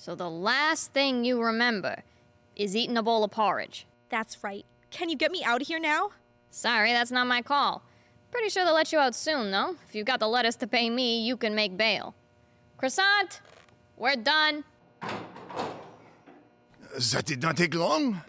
So 0.00 0.14
the 0.14 0.30
last 0.30 0.92
thing 0.92 1.24
you 1.24 1.42
remember 1.42 2.04
is 2.54 2.76
eating 2.76 2.96
a 2.96 3.02
bowl 3.02 3.24
of 3.24 3.32
porridge. 3.32 3.84
That's 4.10 4.44
right. 4.44 4.64
Can 4.92 5.08
you 5.08 5.16
get 5.16 5.32
me 5.32 5.42
out 5.42 5.60
of 5.60 5.66
here 5.66 5.80
now? 5.80 6.10
Sorry, 6.52 6.92
that's 6.92 7.10
not 7.10 7.26
my 7.26 7.42
call. 7.42 7.82
Pretty 8.30 8.48
sure 8.48 8.64
they'll 8.64 8.74
let 8.74 8.92
you 8.92 9.00
out 9.00 9.16
soon, 9.16 9.50
though. 9.50 9.74
If 9.88 9.96
you've 9.96 10.06
got 10.06 10.20
the 10.20 10.28
lettuce 10.28 10.54
to 10.56 10.68
pay 10.68 10.88
me, 10.88 11.26
you 11.26 11.36
can 11.36 11.56
make 11.56 11.76
bail. 11.76 12.14
Croissant, 12.76 13.40
we're 13.96 14.14
done. 14.14 14.62
That 15.00 17.24
did 17.24 17.42
not 17.42 17.56
take 17.56 17.74
long. 17.74 18.22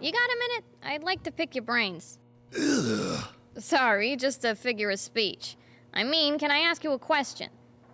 You 0.00 0.12
got 0.12 0.28
a 0.28 0.36
minute? 0.40 0.64
I'd 0.82 1.04
like 1.04 1.22
to 1.22 1.30
pick 1.30 1.54
your 1.54 1.62
brains. 1.62 2.18
Ugh. 2.60 3.28
Sorry, 3.58 4.16
just 4.16 4.44
a 4.44 4.56
figure 4.56 4.90
of 4.90 4.98
speech. 4.98 5.56
I 5.94 6.02
mean, 6.02 6.36
can 6.36 6.50
I 6.50 6.58
ask 6.58 6.82
you 6.82 6.90
a 6.90 6.98
question? 6.98 7.50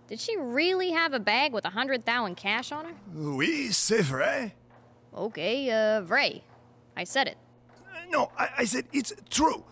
Did 0.09 0.21
she 0.21 0.37
really 0.39 0.91
have 0.93 1.13
a 1.13 1.21
bag 1.21 1.53
with 1.53 1.67
a 1.67 1.71
hundred 1.71 2.07
thousand 2.07 2.37
cash 2.37 2.73
on 2.73 2.87
her? 2.87 2.95
Oui, 3.15 3.71
c'est 3.71 4.01
vrai. 4.03 4.53
Okay, 5.15 5.71
uh, 5.71 6.01
vrai. 6.01 6.43
I 6.97 7.05
said 7.05 7.29
it. 7.29 7.37
No, 8.11 8.31
I, 8.39 8.49
I 8.59 8.65
said 8.65 8.87
it's 8.93 9.13
true. 9.29 9.65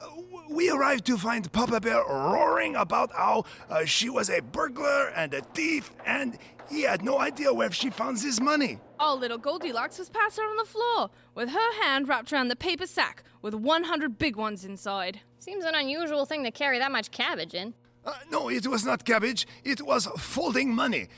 Uh, 0.00 0.08
we 0.50 0.70
arrived 0.70 1.06
to 1.06 1.16
find 1.16 1.50
Papa 1.52 1.80
Bear 1.80 2.02
roaring 2.04 2.76
about 2.76 3.12
how 3.12 3.44
uh, 3.70 3.86
she 3.86 4.10
was 4.10 4.28
a 4.28 4.40
burglar 4.40 5.08
and 5.16 5.32
a 5.32 5.40
thief, 5.40 5.90
and 6.04 6.36
he 6.68 6.82
had 6.82 7.02
no 7.02 7.18
idea 7.18 7.54
where 7.54 7.72
she 7.72 7.88
found 7.88 8.18
this 8.18 8.40
money. 8.40 8.78
Oh, 9.00 9.14
little 9.14 9.38
Goldilocks 9.38 9.98
was 9.98 10.10
passed 10.10 10.38
out 10.38 10.50
on 10.50 10.56
the 10.58 10.64
floor 10.66 11.10
with 11.34 11.48
her 11.48 11.82
hand 11.82 12.08
wrapped 12.08 12.30
around 12.30 12.48
the 12.48 12.56
paper 12.56 12.86
sack 12.86 13.22
with 13.40 13.54
100 13.54 14.18
big 14.18 14.36
ones 14.36 14.66
inside. 14.66 15.20
Seems 15.38 15.64
an 15.64 15.74
unusual 15.74 16.26
thing 16.26 16.44
to 16.44 16.50
carry 16.50 16.78
that 16.78 16.92
much 16.92 17.10
cabbage 17.10 17.54
in. 17.54 17.72
Uh, 18.04 18.14
no, 18.30 18.48
it 18.48 18.66
was 18.66 18.84
not 18.84 19.04
cabbage. 19.04 19.46
It 19.64 19.82
was 19.82 20.06
folding 20.18 20.74
money. 20.74 21.08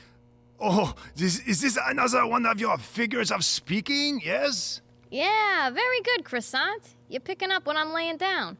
Oh, 0.59 0.93
this, 1.15 1.39
is 1.47 1.61
this 1.61 1.77
another 1.83 2.27
one 2.27 2.45
of 2.45 2.59
your 2.59 2.77
figures 2.77 3.31
of 3.31 3.43
speaking? 3.43 4.21
Yes? 4.23 4.81
Yeah, 5.09 5.69
very 5.71 6.01
good, 6.01 6.23
Croissant. 6.23 6.95
You're 7.09 7.21
picking 7.21 7.51
up 7.51 7.65
when 7.65 7.77
I'm 7.77 7.93
laying 7.93 8.17
down. 8.17 8.57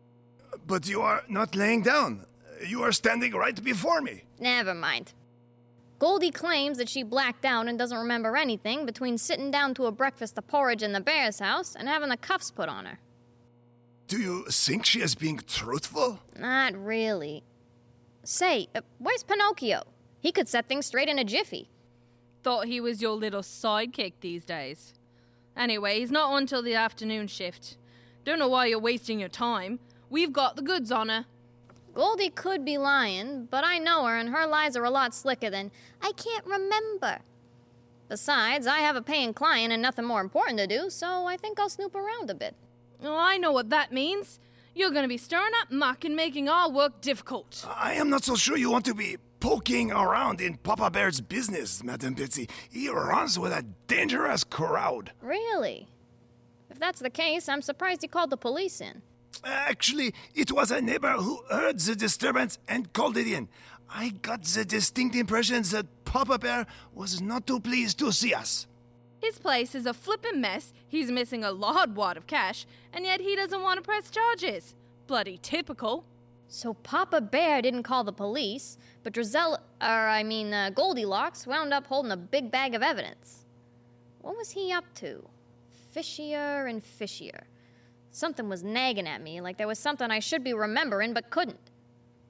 But 0.66 0.88
you 0.88 1.02
are 1.02 1.24
not 1.30 1.56
laying 1.56 1.84
down. 1.84 2.26
You 2.68 2.84
are 2.84 2.92
standing 2.92 3.34
right 3.34 3.62
before 3.64 4.02
me. 4.02 4.24
Never 4.40 4.74
mind. 4.74 5.14
Goldie 6.00 6.32
claims 6.32 6.80
that 6.80 6.90
she 6.90 7.04
blacked 7.04 7.46
out 7.46 7.68
and 7.68 7.78
doesn't 7.78 7.98
remember 7.98 8.36
anything 8.36 8.88
between 8.88 9.20
sitting 9.20 9.52
down 9.52 9.76
to 9.76 9.86
a 9.86 9.92
breakfast 9.92 10.36
of 10.38 10.48
porridge 10.48 10.82
in 10.82 10.94
the 10.94 11.00
bear's 11.00 11.40
house 11.40 11.76
and 11.76 11.88
having 11.88 12.10
the 12.10 12.18
cuffs 12.18 12.50
put 12.50 12.68
on 12.68 12.86
her. 12.86 13.00
Do 14.08 14.18
you 14.20 14.46
think 14.50 14.86
she 14.86 15.02
is 15.02 15.14
being 15.14 15.40
truthful? 15.48 16.20
Not 16.38 16.74
really. 16.76 17.44
Say, 18.24 18.68
uh, 18.76 18.82
where's 19.00 19.24
Pinocchio? 19.24 19.84
He 20.20 20.32
could 20.32 20.48
set 20.48 20.68
things 20.68 20.86
straight 20.86 21.10
in 21.10 21.18
a 21.18 21.24
jiffy. 21.24 21.70
Thought 22.44 22.68
he 22.68 22.80
was 22.80 23.02
your 23.02 23.16
little 23.16 23.42
sidekick 23.42 24.14
these 24.22 24.46
days. 24.46 24.94
Anyway, 25.56 26.00
he's 26.00 26.12
not 26.12 26.32
on 26.32 26.46
till 26.46 26.62
the 26.62 26.76
afternoon 26.76 27.28
shift. 27.28 27.78
Don't 28.24 28.40
know 28.40 28.48
why 28.48 28.68
you're 28.68 28.80
wasting 28.80 29.20
your 29.20 29.30
time. 29.30 29.80
We've 30.10 30.32
got 30.34 30.56
the 30.56 30.62
goods 30.62 30.92
on 30.92 31.10
her. 31.10 31.26
Goldie 31.94 32.30
could 32.30 32.64
be 32.64 32.78
lying, 32.78 33.46
but 33.46 33.64
I 33.64 33.78
know 33.78 34.06
her 34.06 34.18
and 34.18 34.30
her 34.30 34.48
lies 34.48 34.78
are 34.78 34.86
a 34.86 34.90
lot 34.90 35.14
slicker 35.14 35.50
than 35.50 35.72
I 36.02 36.12
can't 36.14 36.46
remember. 36.46 37.20
Besides, 38.08 38.68
I 38.68 38.80
have 38.80 38.96
a 38.96 39.02
paying 39.02 39.34
client 39.34 39.74
and 39.74 39.82
nothing 39.82 40.06
more 40.06 40.22
important 40.22 40.58
to 40.60 40.68
do, 40.68 40.90
so 40.90 41.26
I 41.26 41.38
think 41.38 41.60
I'll 41.60 41.70
snoop 41.70 41.96
around 41.96 42.30
a 42.30 42.36
bit. 42.36 42.56
Oh, 43.04 43.18
I 43.18 43.38
know 43.38 43.52
what 43.52 43.70
that 43.70 43.92
means. 43.92 44.40
You're 44.74 44.92
gonna 44.92 45.08
be 45.08 45.18
stirring 45.18 45.52
up 45.62 45.72
muck 45.72 46.06
and 46.06 46.16
making 46.16 46.48
our 46.48 46.70
work 46.70 47.02
difficult. 47.02 47.66
I 47.76 47.94
am 47.94 48.10
not 48.10 48.24
so 48.24 48.36
sure 48.36 48.58
you 48.58 48.72
want 48.72 48.86
to 48.86 48.94
be 48.94 49.18
poking 49.42 49.92
around 49.92 50.40
in 50.40 50.56
Papa 50.58 50.90
Bear's 50.90 51.20
business, 51.20 51.84
Madame 51.84 52.14
Betsy. 52.14 52.48
He 52.70 52.88
runs 52.88 53.38
with 53.38 53.52
a 53.52 53.66
dangerous 53.88 54.44
crowd. 54.46 55.12
Really? 55.22 55.88
If 56.70 56.80
that's 56.80 57.02
the 57.02 57.10
case, 57.10 57.50
I'm 57.50 57.62
surprised 57.62 58.02
he 58.02 58.08
called 58.08 58.30
the 58.30 58.38
police 58.38 58.80
in. 58.80 59.02
Actually, 59.44 60.14
it 60.36 60.52
was 60.52 60.72
a 60.72 60.82
neighbor 60.82 61.14
who 61.14 61.42
heard 61.50 61.80
the 61.80 61.96
disturbance 61.96 62.58
and 62.68 62.94
called 62.94 63.18
it 63.18 63.28
in. 63.28 63.50
I 63.90 64.10
got 64.22 64.44
the 64.44 64.64
distinct 64.64 65.16
impression 65.16 65.64
that 65.64 66.06
Papa 66.06 66.40
Bear 66.40 66.66
was 66.94 67.22
not 67.22 67.46
too 67.46 67.60
pleased 67.60 68.00
to 68.00 68.14
see 68.14 68.34
us. 68.34 68.68
His 69.22 69.38
place 69.38 69.76
is 69.76 69.86
a 69.86 69.94
flippin' 69.94 70.42
mess, 70.42 70.74
he's 70.88 71.12
missing 71.12 71.44
a 71.44 71.52
large 71.52 71.92
wad 71.92 72.18
of 72.18 72.26
cash, 72.26 72.66
and 72.92 73.06
yet 73.06 73.22
he 73.22 73.36
doesn't 73.36 73.62
want 73.62 73.78
to 73.78 73.84
press 73.84 74.10
charges. 74.10 74.74
Bloody 75.06 75.38
typical. 75.38 76.06
So 76.48 76.74
Papa 76.74 77.22
Bear 77.22 77.62
didn't 77.62 77.84
call 77.84 78.04
the 78.04 78.12
police, 78.12 78.78
but 79.04 79.14
Drizel, 79.14 79.58
or 79.80 79.86
I 80.10 80.24
mean 80.24 80.54
uh, 80.54 80.72
Goldilocks, 80.72 81.46
wound 81.46 81.72
up 81.72 81.88
holding 81.88 82.12
a 82.12 82.18
big 82.18 82.52
bag 82.52 82.74
of 82.74 82.82
evidence. 82.82 83.46
What 84.22 84.36
was 84.36 84.52
he 84.52 84.72
up 84.72 84.86
to? 84.96 85.30
Fishier 85.96 86.70
and 86.70 86.84
fishier. 86.84 87.44
Something 88.12 88.50
was 88.50 88.64
nagging 88.64 89.08
at 89.08 89.22
me, 89.22 89.40
like 89.40 89.58
there 89.58 89.68
was 89.68 89.80
something 89.80 90.10
I 90.10 90.20
should 90.20 90.44
be 90.44 90.54
remembering 90.54 91.14
but 91.14 91.30
couldn't. 91.30 91.72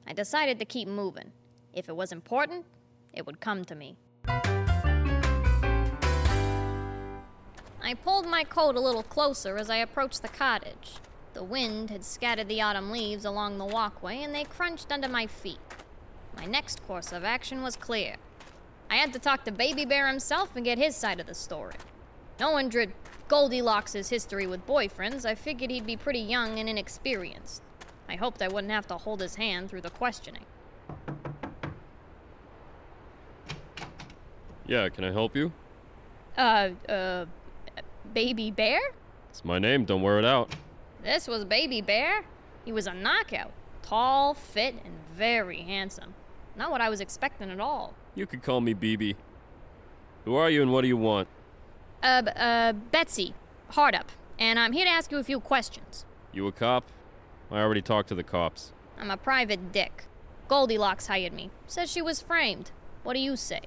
I 0.05 0.13
decided 0.13 0.59
to 0.59 0.65
keep 0.65 0.87
moving. 0.87 1.31
If 1.73 1.87
it 1.87 1.95
was 1.95 2.11
important, 2.11 2.65
it 3.13 3.25
would 3.25 3.39
come 3.39 3.63
to 3.65 3.75
me. 3.75 3.95
I 7.83 7.95
pulled 7.95 8.27
my 8.27 8.43
coat 8.43 8.75
a 8.75 8.79
little 8.79 9.03
closer 9.03 9.57
as 9.57 9.69
I 9.69 9.77
approached 9.77 10.21
the 10.21 10.27
cottage. 10.27 10.93
The 11.33 11.43
wind 11.43 11.89
had 11.89 12.03
scattered 12.03 12.47
the 12.47 12.61
autumn 12.61 12.91
leaves 12.91 13.25
along 13.25 13.57
the 13.57 13.65
walkway 13.65 14.21
and 14.21 14.35
they 14.35 14.43
crunched 14.43 14.91
under 14.91 15.07
my 15.07 15.25
feet. 15.27 15.59
My 16.37 16.45
next 16.45 16.85
course 16.85 17.11
of 17.11 17.23
action 17.23 17.63
was 17.63 17.75
clear. 17.75 18.17
I 18.89 18.95
had 18.95 19.13
to 19.13 19.19
talk 19.19 19.45
to 19.45 19.51
Baby 19.51 19.85
Bear 19.85 20.07
himself 20.07 20.55
and 20.55 20.65
get 20.65 20.77
his 20.77 20.95
side 20.95 21.19
of 21.19 21.25
the 21.27 21.33
story. 21.33 21.75
Knowing 22.39 22.69
Dr- 22.69 22.93
Goldilocks' 23.27 24.09
history 24.09 24.45
with 24.45 24.67
boyfriends, 24.67 25.25
I 25.25 25.35
figured 25.35 25.71
he'd 25.71 25.85
be 25.85 25.95
pretty 25.95 26.19
young 26.19 26.59
and 26.59 26.67
inexperienced. 26.67 27.63
I 28.09 28.15
hoped 28.15 28.41
I 28.41 28.49
wouldn't 28.49 28.73
have 28.73 28.87
to 28.87 28.97
hold 28.97 29.21
his 29.21 29.35
hand 29.35 29.69
through 29.69 29.81
the 29.81 29.89
questioning. 29.89 30.45
Yeah, 34.67 34.89
can 34.89 35.03
I 35.03 35.11
help 35.11 35.35
you? 35.35 35.53
Uh, 36.37 36.69
uh, 36.89 37.25
Baby 38.13 38.51
Bear? 38.51 38.79
It's 39.29 39.45
my 39.45 39.59
name, 39.59 39.85
don't 39.85 40.01
wear 40.01 40.19
it 40.19 40.25
out. 40.25 40.55
This 41.03 41.27
was 41.27 41.45
Baby 41.45 41.81
Bear. 41.81 42.25
He 42.65 42.71
was 42.71 42.87
a 42.87 42.93
knockout. 42.93 43.51
Tall, 43.81 44.33
fit, 44.33 44.75
and 44.85 44.93
very 45.15 45.61
handsome. 45.61 46.13
Not 46.55 46.71
what 46.71 46.81
I 46.81 46.89
was 46.89 47.01
expecting 47.01 47.49
at 47.49 47.59
all. 47.59 47.95
You 48.15 48.27
could 48.27 48.43
call 48.43 48.61
me 48.61 48.73
BB. 48.73 49.15
Who 50.25 50.35
are 50.35 50.49
you 50.49 50.61
and 50.61 50.71
what 50.71 50.81
do 50.81 50.87
you 50.87 50.97
want? 50.97 51.27
Uh, 52.03 52.23
uh, 52.35 52.73
Betsy, 52.73 53.33
hard 53.69 53.95
up. 53.95 54.11
And 54.37 54.59
I'm 54.59 54.73
here 54.73 54.85
to 54.85 54.91
ask 54.91 55.11
you 55.11 55.17
a 55.17 55.23
few 55.23 55.39
questions. 55.39 56.05
You 56.33 56.47
a 56.47 56.51
cop? 56.51 56.85
I 57.49 57.59
already 57.59 57.81
talked 57.81 58.09
to 58.09 58.15
the 58.15 58.23
cops. 58.23 58.73
I'm 58.97 59.11
a 59.11 59.17
private 59.17 59.71
dick. 59.71 60.05
Goldilocks 60.47 61.07
hired 61.07 61.33
me. 61.33 61.49
Says 61.67 61.91
she 61.91 62.01
was 62.01 62.21
framed. 62.21 62.71
What 63.03 63.13
do 63.13 63.19
you 63.19 63.35
say? 63.35 63.61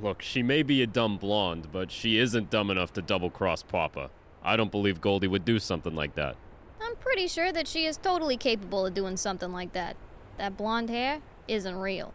Look, 0.00 0.22
she 0.22 0.42
may 0.42 0.62
be 0.62 0.82
a 0.82 0.86
dumb 0.86 1.18
blonde, 1.18 1.68
but 1.72 1.90
she 1.90 2.18
isn't 2.18 2.50
dumb 2.50 2.70
enough 2.70 2.92
to 2.94 3.02
double 3.02 3.30
cross 3.30 3.62
Papa. 3.62 4.10
I 4.42 4.56
don't 4.56 4.70
believe 4.70 5.00
Goldie 5.00 5.26
would 5.26 5.44
do 5.44 5.58
something 5.58 5.94
like 5.94 6.14
that. 6.14 6.36
I'm 6.80 6.96
pretty 6.96 7.28
sure 7.28 7.52
that 7.52 7.68
she 7.68 7.86
is 7.86 7.96
totally 7.96 8.36
capable 8.36 8.86
of 8.86 8.94
doing 8.94 9.16
something 9.16 9.52
like 9.52 9.72
that. 9.72 9.96
That 10.36 10.56
blonde 10.56 10.90
hair 10.90 11.20
isn't 11.48 11.76
real. 11.76 12.14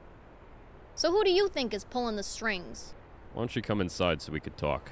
So 0.95 1.11
who 1.11 1.23
do 1.23 1.31
you 1.31 1.49
think 1.49 1.73
is 1.73 1.83
pulling 1.83 2.15
the 2.15 2.23
strings? 2.23 2.93
Why 3.33 3.41
don't 3.41 3.55
you 3.55 3.61
come 3.61 3.81
inside 3.81 4.21
so 4.21 4.31
we 4.31 4.39
could 4.39 4.57
talk? 4.57 4.91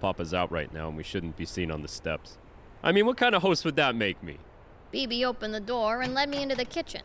Papa's 0.00 0.34
out 0.34 0.52
right 0.52 0.72
now 0.72 0.88
and 0.88 0.96
we 0.96 1.02
shouldn't 1.02 1.36
be 1.36 1.46
seen 1.46 1.70
on 1.70 1.82
the 1.82 1.88
steps. 1.88 2.38
I 2.82 2.92
mean, 2.92 3.06
what 3.06 3.16
kind 3.16 3.34
of 3.34 3.42
host 3.42 3.64
would 3.64 3.76
that 3.76 3.94
make 3.94 4.22
me? 4.22 4.38
BB 4.92 5.24
opened 5.24 5.54
the 5.54 5.60
door 5.60 6.02
and 6.02 6.12
led 6.14 6.28
me 6.28 6.42
into 6.42 6.54
the 6.54 6.64
kitchen. 6.64 7.02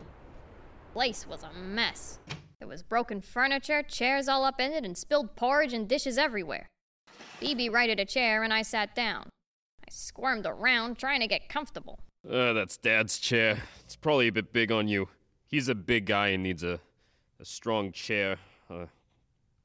Place 0.92 1.26
was 1.26 1.42
a 1.42 1.52
mess. 1.52 2.18
There 2.58 2.68
was 2.68 2.82
broken 2.82 3.20
furniture, 3.20 3.82
chairs 3.82 4.28
all 4.28 4.44
up 4.44 4.60
in 4.60 4.72
it, 4.72 4.84
and 4.84 4.98
spilled 4.98 5.36
porridge 5.36 5.72
and 5.72 5.88
dishes 5.88 6.18
everywhere. 6.18 6.68
BB 7.40 7.72
righted 7.72 8.00
a 8.00 8.04
chair 8.04 8.42
and 8.42 8.52
I 8.52 8.62
sat 8.62 8.94
down. 8.96 9.28
I 9.82 9.90
squirmed 9.90 10.44
around, 10.44 10.98
trying 10.98 11.20
to 11.20 11.28
get 11.28 11.48
comfortable. 11.48 12.00
Uh, 12.28 12.52
that's 12.52 12.76
Dad's 12.76 13.18
chair. 13.18 13.62
It's 13.84 13.94
probably 13.94 14.26
a 14.26 14.32
bit 14.32 14.52
big 14.52 14.72
on 14.72 14.88
you. 14.88 15.08
He's 15.46 15.68
a 15.68 15.74
big 15.74 16.06
guy 16.06 16.28
and 16.28 16.42
needs 16.42 16.64
a, 16.64 16.80
a 17.40 17.44
strong 17.44 17.92
chair. 17.92 18.38
A 18.68 18.88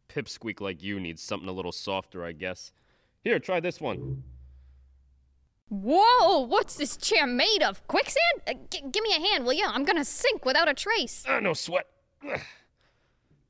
pipsqueak 0.08 0.62
like 0.62 0.84
you 0.84 1.00
needs 1.00 1.22
something 1.22 1.50
a 1.50 1.52
little 1.52 1.72
softer, 1.72 2.24
I 2.24 2.32
guess. 2.32 2.72
Here, 3.24 3.40
try 3.40 3.60
this 3.60 3.82
one. 3.82 4.24
Whoa, 5.70 6.42
what's 6.42 6.76
this 6.76 6.96
chair 6.96 7.26
made 7.26 7.64
of? 7.64 7.86
Quicksand? 7.88 8.42
Uh, 8.48 8.54
g- 8.70 8.84
give 8.92 9.04
me 9.04 9.16
a 9.18 9.20
hand, 9.20 9.46
will 9.46 9.54
you? 9.54 9.66
I'm 9.66 9.84
gonna 9.84 10.06
sink 10.06 10.46
without 10.46 10.70
a 10.70 10.74
trace. 10.76 11.24
Ah, 11.28 11.40
no 11.40 11.54
sweat. 11.54 11.88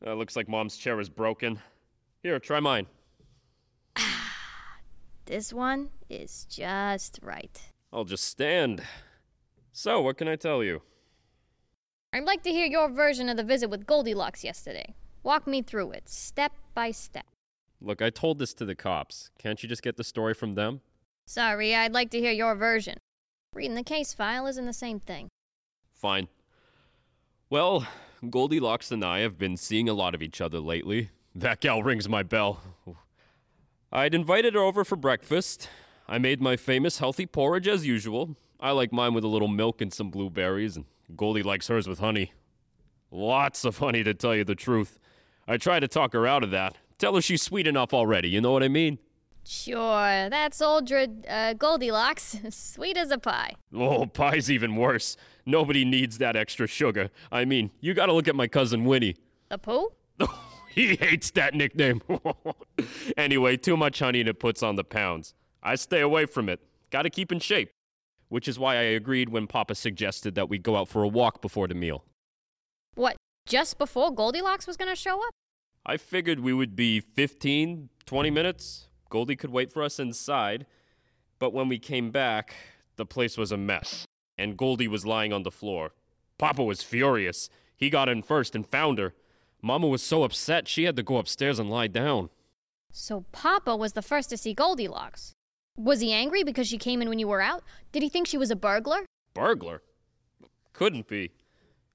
Uh, 0.05 0.13
looks 0.13 0.35
like 0.35 0.49
Mom's 0.49 0.75
chair 0.75 0.99
is 0.99 1.09
broken. 1.09 1.59
Here, 2.21 2.39
try 2.39 2.59
mine. 2.59 2.87
Ah. 3.95 4.19
This 5.25 5.53
one 5.53 5.89
is 6.09 6.45
just 6.49 7.19
right. 7.23 7.61
I'll 7.93 8.03
just 8.03 8.25
stand. 8.25 8.83
So, 9.71 10.01
what 10.01 10.17
can 10.17 10.27
I 10.27 10.35
tell 10.35 10.61
you? 10.61 10.81
I'd 12.11 12.25
like 12.25 12.43
to 12.43 12.51
hear 12.51 12.65
your 12.65 12.89
version 12.89 13.29
of 13.29 13.37
the 13.37 13.43
visit 13.43 13.69
with 13.69 13.87
Goldilocks 13.87 14.43
yesterday. 14.43 14.95
Walk 15.23 15.47
me 15.47 15.61
through 15.61 15.91
it, 15.91 16.09
step 16.09 16.51
by 16.75 16.91
step. 16.91 17.25
Look, 17.79 18.01
I 18.01 18.09
told 18.09 18.37
this 18.37 18.53
to 18.55 18.65
the 18.65 18.75
cops. 18.75 19.29
Can't 19.39 19.63
you 19.63 19.69
just 19.69 19.81
get 19.81 19.95
the 19.95 20.03
story 20.03 20.33
from 20.33 20.53
them? 20.53 20.81
Sorry, 21.25 21.73
I'd 21.73 21.93
like 21.93 22.11
to 22.11 22.19
hear 22.19 22.31
your 22.31 22.53
version. 22.55 22.97
Reading 23.53 23.75
the 23.75 23.83
case 23.83 24.13
file 24.13 24.45
isn't 24.47 24.65
the 24.65 24.73
same 24.73 24.99
thing. 24.99 25.29
Fine. 25.93 26.27
Well, 27.49 27.87
Goldilocks 28.29 28.91
and 28.91 29.03
I 29.03 29.19
have 29.19 29.37
been 29.37 29.57
seeing 29.57 29.89
a 29.89 29.93
lot 29.93 30.15
of 30.15 30.21
each 30.21 30.39
other 30.39 30.59
lately. 30.59 31.09
That 31.35 31.59
gal 31.59 31.83
rings 31.83 32.07
my 32.07 32.23
bell. 32.23 32.61
I'd 33.91 34.13
invited 34.13 34.53
her 34.53 34.61
over 34.61 34.83
for 34.83 34.95
breakfast. 34.95 35.69
I 36.07 36.17
made 36.17 36.41
my 36.41 36.55
famous 36.55 36.99
healthy 36.99 37.25
porridge 37.25 37.67
as 37.67 37.85
usual. 37.85 38.35
I 38.59 38.71
like 38.71 38.93
mine 38.93 39.13
with 39.13 39.23
a 39.23 39.27
little 39.27 39.47
milk 39.47 39.81
and 39.81 39.93
some 39.93 40.09
blueberries, 40.09 40.75
and 40.75 40.85
Goldie 41.15 41.43
likes 41.43 41.67
hers 41.67 41.87
with 41.87 41.99
honey. 41.99 42.33
Lots 43.11 43.65
of 43.65 43.77
honey, 43.77 44.03
to 44.03 44.13
tell 44.13 44.35
you 44.35 44.43
the 44.43 44.55
truth. 44.55 44.99
I 45.47 45.57
tried 45.57 45.81
to 45.81 45.87
talk 45.87 46.13
her 46.13 46.25
out 46.25 46.43
of 46.43 46.51
that. 46.51 46.77
Tell 46.97 47.15
her 47.15 47.21
she's 47.21 47.41
sweet 47.41 47.67
enough 47.67 47.93
already, 47.93 48.29
you 48.29 48.41
know 48.41 48.51
what 48.51 48.63
I 48.63 48.69
mean? 48.69 48.99
Sure, 49.45 50.29
that's 50.29 50.61
old 50.61 50.91
uh, 50.91 51.53
Goldilocks, 51.53 52.37
sweet 52.49 52.97
as 52.97 53.11
a 53.11 53.17
pie. 53.17 53.55
Oh, 53.73 54.05
pie's 54.05 54.49
even 54.49 54.75
worse. 54.75 55.17
Nobody 55.45 55.83
needs 55.83 56.17
that 56.19 56.35
extra 56.35 56.67
sugar. 56.67 57.09
I 57.31 57.43
mean, 57.45 57.71
you 57.81 57.93
gotta 57.93 58.13
look 58.13 58.27
at 58.27 58.35
my 58.35 58.47
cousin 58.47 58.85
Winnie. 58.85 59.17
The 59.49 59.57
Pooh? 59.57 59.91
he 60.69 60.95
hates 60.95 61.31
that 61.31 61.53
nickname. 61.53 62.01
anyway, 63.17 63.57
too 63.57 63.75
much 63.75 63.99
honey 63.99 64.21
and 64.21 64.29
it 64.29 64.39
puts 64.39 64.63
on 64.63 64.75
the 64.75 64.83
pounds. 64.83 65.33
I 65.61 65.75
stay 65.75 65.99
away 66.01 66.25
from 66.25 66.47
it. 66.47 66.61
Gotta 66.89 67.09
keep 67.09 67.31
in 67.31 67.39
shape. 67.39 67.69
Which 68.29 68.47
is 68.47 68.57
why 68.57 68.75
I 68.75 68.81
agreed 68.81 69.29
when 69.29 69.45
Papa 69.47 69.75
suggested 69.75 70.35
that 70.35 70.49
we 70.49 70.57
go 70.57 70.77
out 70.77 70.87
for 70.87 71.03
a 71.03 71.07
walk 71.07 71.41
before 71.41 71.67
the 71.67 71.75
meal. 71.75 72.05
What, 72.95 73.17
just 73.45 73.77
before 73.77 74.11
Goldilocks 74.11 74.65
was 74.65 74.77
gonna 74.77 74.95
show 74.95 75.21
up? 75.21 75.33
I 75.85 75.97
figured 75.97 76.39
we 76.39 76.53
would 76.53 76.75
be 76.75 77.01
15, 77.01 77.89
20 78.05 78.29
minutes. 78.31 78.87
Goldie 79.13 79.35
could 79.35 79.51
wait 79.51 79.71
for 79.71 79.83
us 79.83 79.99
inside. 79.99 80.65
But 81.37 81.53
when 81.53 81.69
we 81.69 81.77
came 81.77 82.09
back, 82.09 82.55
the 82.95 83.05
place 83.05 83.37
was 83.37 83.51
a 83.51 83.57
mess, 83.57 84.07
and 84.39 84.57
Goldie 84.57 84.87
was 84.87 85.05
lying 85.05 85.31
on 85.31 85.43
the 85.43 85.51
floor. 85.51 85.91
Papa 86.39 86.63
was 86.63 86.81
furious. 86.81 87.47
He 87.77 87.91
got 87.91 88.09
in 88.09 88.23
first 88.23 88.55
and 88.55 88.65
found 88.65 88.97
her. 88.97 89.13
Mama 89.61 89.87
was 89.87 90.01
so 90.01 90.23
upset 90.23 90.67
she 90.67 90.85
had 90.85 90.95
to 90.95 91.03
go 91.03 91.17
upstairs 91.17 91.59
and 91.59 91.69
lie 91.69 91.85
down. 91.85 92.31
So 92.91 93.25
Papa 93.31 93.75
was 93.75 93.93
the 93.93 94.01
first 94.01 94.31
to 94.31 94.37
see 94.37 94.55
Goldilocks. 94.55 95.33
Was 95.77 95.99
he 95.99 96.11
angry 96.11 96.43
because 96.43 96.67
she 96.67 96.79
came 96.79 96.99
in 96.99 97.07
when 97.07 97.19
you 97.19 97.27
were 97.27 97.41
out? 97.41 97.63
Did 97.91 98.01
he 98.01 98.09
think 98.09 98.25
she 98.25 98.39
was 98.39 98.49
a 98.49 98.55
burglar? 98.55 99.05
Burglar? 99.35 99.83
Couldn't 100.73 101.07
be. 101.07 101.33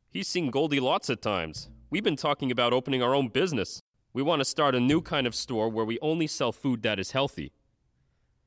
He's 0.09 0.29
seen 0.29 0.53
Goldie 0.53 0.79
lots 0.79 1.09
of 1.09 1.21
times. 1.21 1.69
We've 1.91 2.05
been 2.05 2.15
talking 2.15 2.53
about 2.53 2.73
opening 2.73 3.03
our 3.03 3.13
own 3.13 3.27
business. 3.27 3.81
We 4.19 4.25
want 4.25 4.41
to 4.41 4.45
start 4.45 4.75
a 4.75 4.81
new 4.81 5.01
kind 5.01 5.29
of 5.29 5.35
store 5.37 5.69
where 5.69 5.85
we 5.85 5.97
only 6.03 6.27
sell 6.27 6.51
food 6.51 6.83
that 6.83 6.99
is 6.99 7.13
healthy. 7.13 7.53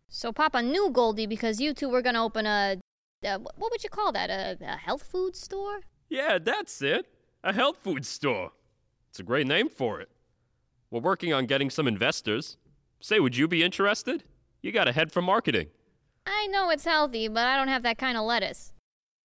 So 0.10 0.34
Papa 0.34 0.62
knew 0.62 0.90
Goldie 0.90 1.28
because 1.28 1.62
you 1.62 1.74
two 1.74 1.88
were 1.88 2.02
gonna 2.02 2.26
open 2.26 2.46
a. 2.46 2.82
Uh, 3.26 3.40
what 3.40 3.72
would 3.72 3.82
you 3.82 3.90
call 3.90 4.12
that? 4.12 4.30
A, 4.30 4.58
a 4.60 4.76
health 4.76 5.04
food 5.04 5.34
store? 5.34 5.80
Yeah, 6.10 6.40
that's 6.40 6.82
it. 6.82 7.06
A 7.42 7.54
health 7.54 7.78
food 7.78 8.06
store. 8.06 8.52
It's 9.12 9.22
a 9.22 9.24
great 9.24 9.48
name 9.48 9.70
for 9.70 10.02
it. 10.02 10.10
We're 10.90 11.00
working 11.00 11.32
on 11.32 11.46
getting 11.46 11.70
some 11.70 11.88
investors. 11.88 12.58
Say, 13.00 13.22
would 13.22 13.38
you 13.38 13.48
be 13.48 13.64
interested? 13.64 14.26
You 14.62 14.74
got 14.74 14.90
a 14.90 14.92
head 14.92 15.10
for 15.10 15.22
marketing. 15.22 15.68
I 16.26 16.48
know 16.48 16.70
it's 16.70 16.84
healthy, 16.84 17.30
but 17.30 17.48
I 17.48 17.56
don't 17.56 17.70
have 17.70 17.84
that 17.84 17.98
kind 17.98 18.18
of 18.18 18.26
lettuce. 18.26 18.74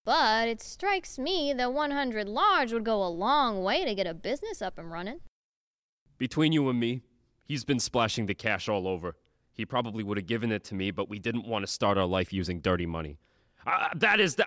But 0.05 0.49
it 0.49 0.61
strikes 0.61 1.19
me 1.19 1.55
that 1.55 1.73
100 1.73 2.29
large 2.29 2.75
would 2.75 2.85
go 2.85 3.03
a 3.03 3.09
long 3.09 3.63
way 3.65 3.87
to 3.87 3.95
get 3.95 4.07
a 4.07 4.13
business 4.13 4.61
up 4.61 4.77
and 4.77 4.93
running. 4.93 5.21
Between 6.19 6.53
you 6.53 6.69
and 6.69 6.79
me, 6.79 7.03
he's 7.45 7.65
been 7.65 7.81
splashing 7.81 8.27
the 8.27 8.35
cash 8.35 8.69
all 8.69 8.87
over. 8.87 9.17
He 9.53 9.65
probably 9.65 10.03
would 10.03 10.17
have 10.17 10.27
given 10.27 10.51
it 10.51 10.65
to 10.65 10.75
me, 10.75 10.91
but 10.91 11.09
we 11.09 11.19
didn't 11.19 11.47
want 11.47 11.65
to 11.65 11.71
start 11.71 11.97
our 11.97 12.07
life 12.07 12.33
using 12.33 12.61
dirty 12.61 12.87
money. 12.87 13.19
Uh, 13.67 13.89
that 13.97 14.21
is 14.21 14.35
the. 14.35 14.47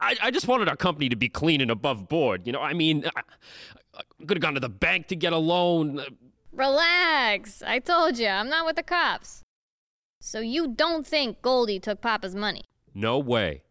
I, 0.00 0.16
I 0.22 0.30
just 0.30 0.46
wanted 0.46 0.68
our 0.68 0.76
company 0.76 1.08
to 1.08 1.16
be 1.16 1.28
clean 1.28 1.60
and 1.60 1.70
above 1.70 2.08
board. 2.08 2.46
You 2.46 2.52
know, 2.52 2.60
I 2.60 2.74
mean, 2.74 3.04
I, 3.16 3.22
I 3.96 4.02
could 4.26 4.36
have 4.36 4.42
gone 4.42 4.54
to 4.54 4.60
the 4.60 4.68
bank 4.68 5.08
to 5.08 5.16
get 5.16 5.32
a 5.32 5.38
loan. 5.38 6.00
Relax. 6.52 7.62
I 7.62 7.78
told 7.78 8.18
you, 8.18 8.28
I'm 8.28 8.48
not 8.48 8.66
with 8.66 8.76
the 8.76 8.82
cops. 8.82 9.42
So 10.20 10.40
you 10.40 10.68
don't 10.68 11.06
think 11.06 11.40
Goldie 11.40 11.80
took 11.80 12.02
Papa's 12.02 12.34
money? 12.34 12.64
No 12.94 13.18
way. 13.18 13.62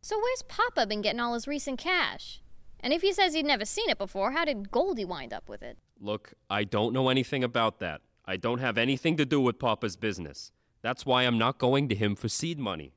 So 0.00 0.16
where's 0.16 0.42
Papa 0.42 0.86
been 0.86 1.02
getting 1.02 1.18
all 1.18 1.34
his 1.34 1.48
recent 1.48 1.80
cash? 1.80 2.40
And 2.78 2.92
if 2.92 3.02
he 3.02 3.12
says 3.12 3.34
he'd 3.34 3.44
never 3.44 3.64
seen 3.64 3.90
it 3.90 3.98
before, 3.98 4.30
how 4.30 4.44
did 4.44 4.70
Goldie 4.70 5.04
wind 5.04 5.32
up 5.32 5.48
with 5.48 5.62
it? 5.62 5.78
Look, 6.00 6.34
I 6.50 6.64
don't 6.64 6.92
know 6.92 7.08
anything 7.08 7.42
about 7.42 7.80
that. 7.80 8.02
I 8.24 8.36
don't 8.36 8.58
have 8.58 8.76
anything 8.76 9.16
to 9.16 9.24
do 9.24 9.40
with 9.40 9.58
Papa's 9.58 9.96
business. 9.96 10.52
That's 10.82 11.06
why 11.06 11.22
I'm 11.22 11.38
not 11.38 11.58
going 11.58 11.88
to 11.88 11.94
him 11.94 12.14
for 12.14 12.28
seed 12.28 12.58
money. 12.58 12.92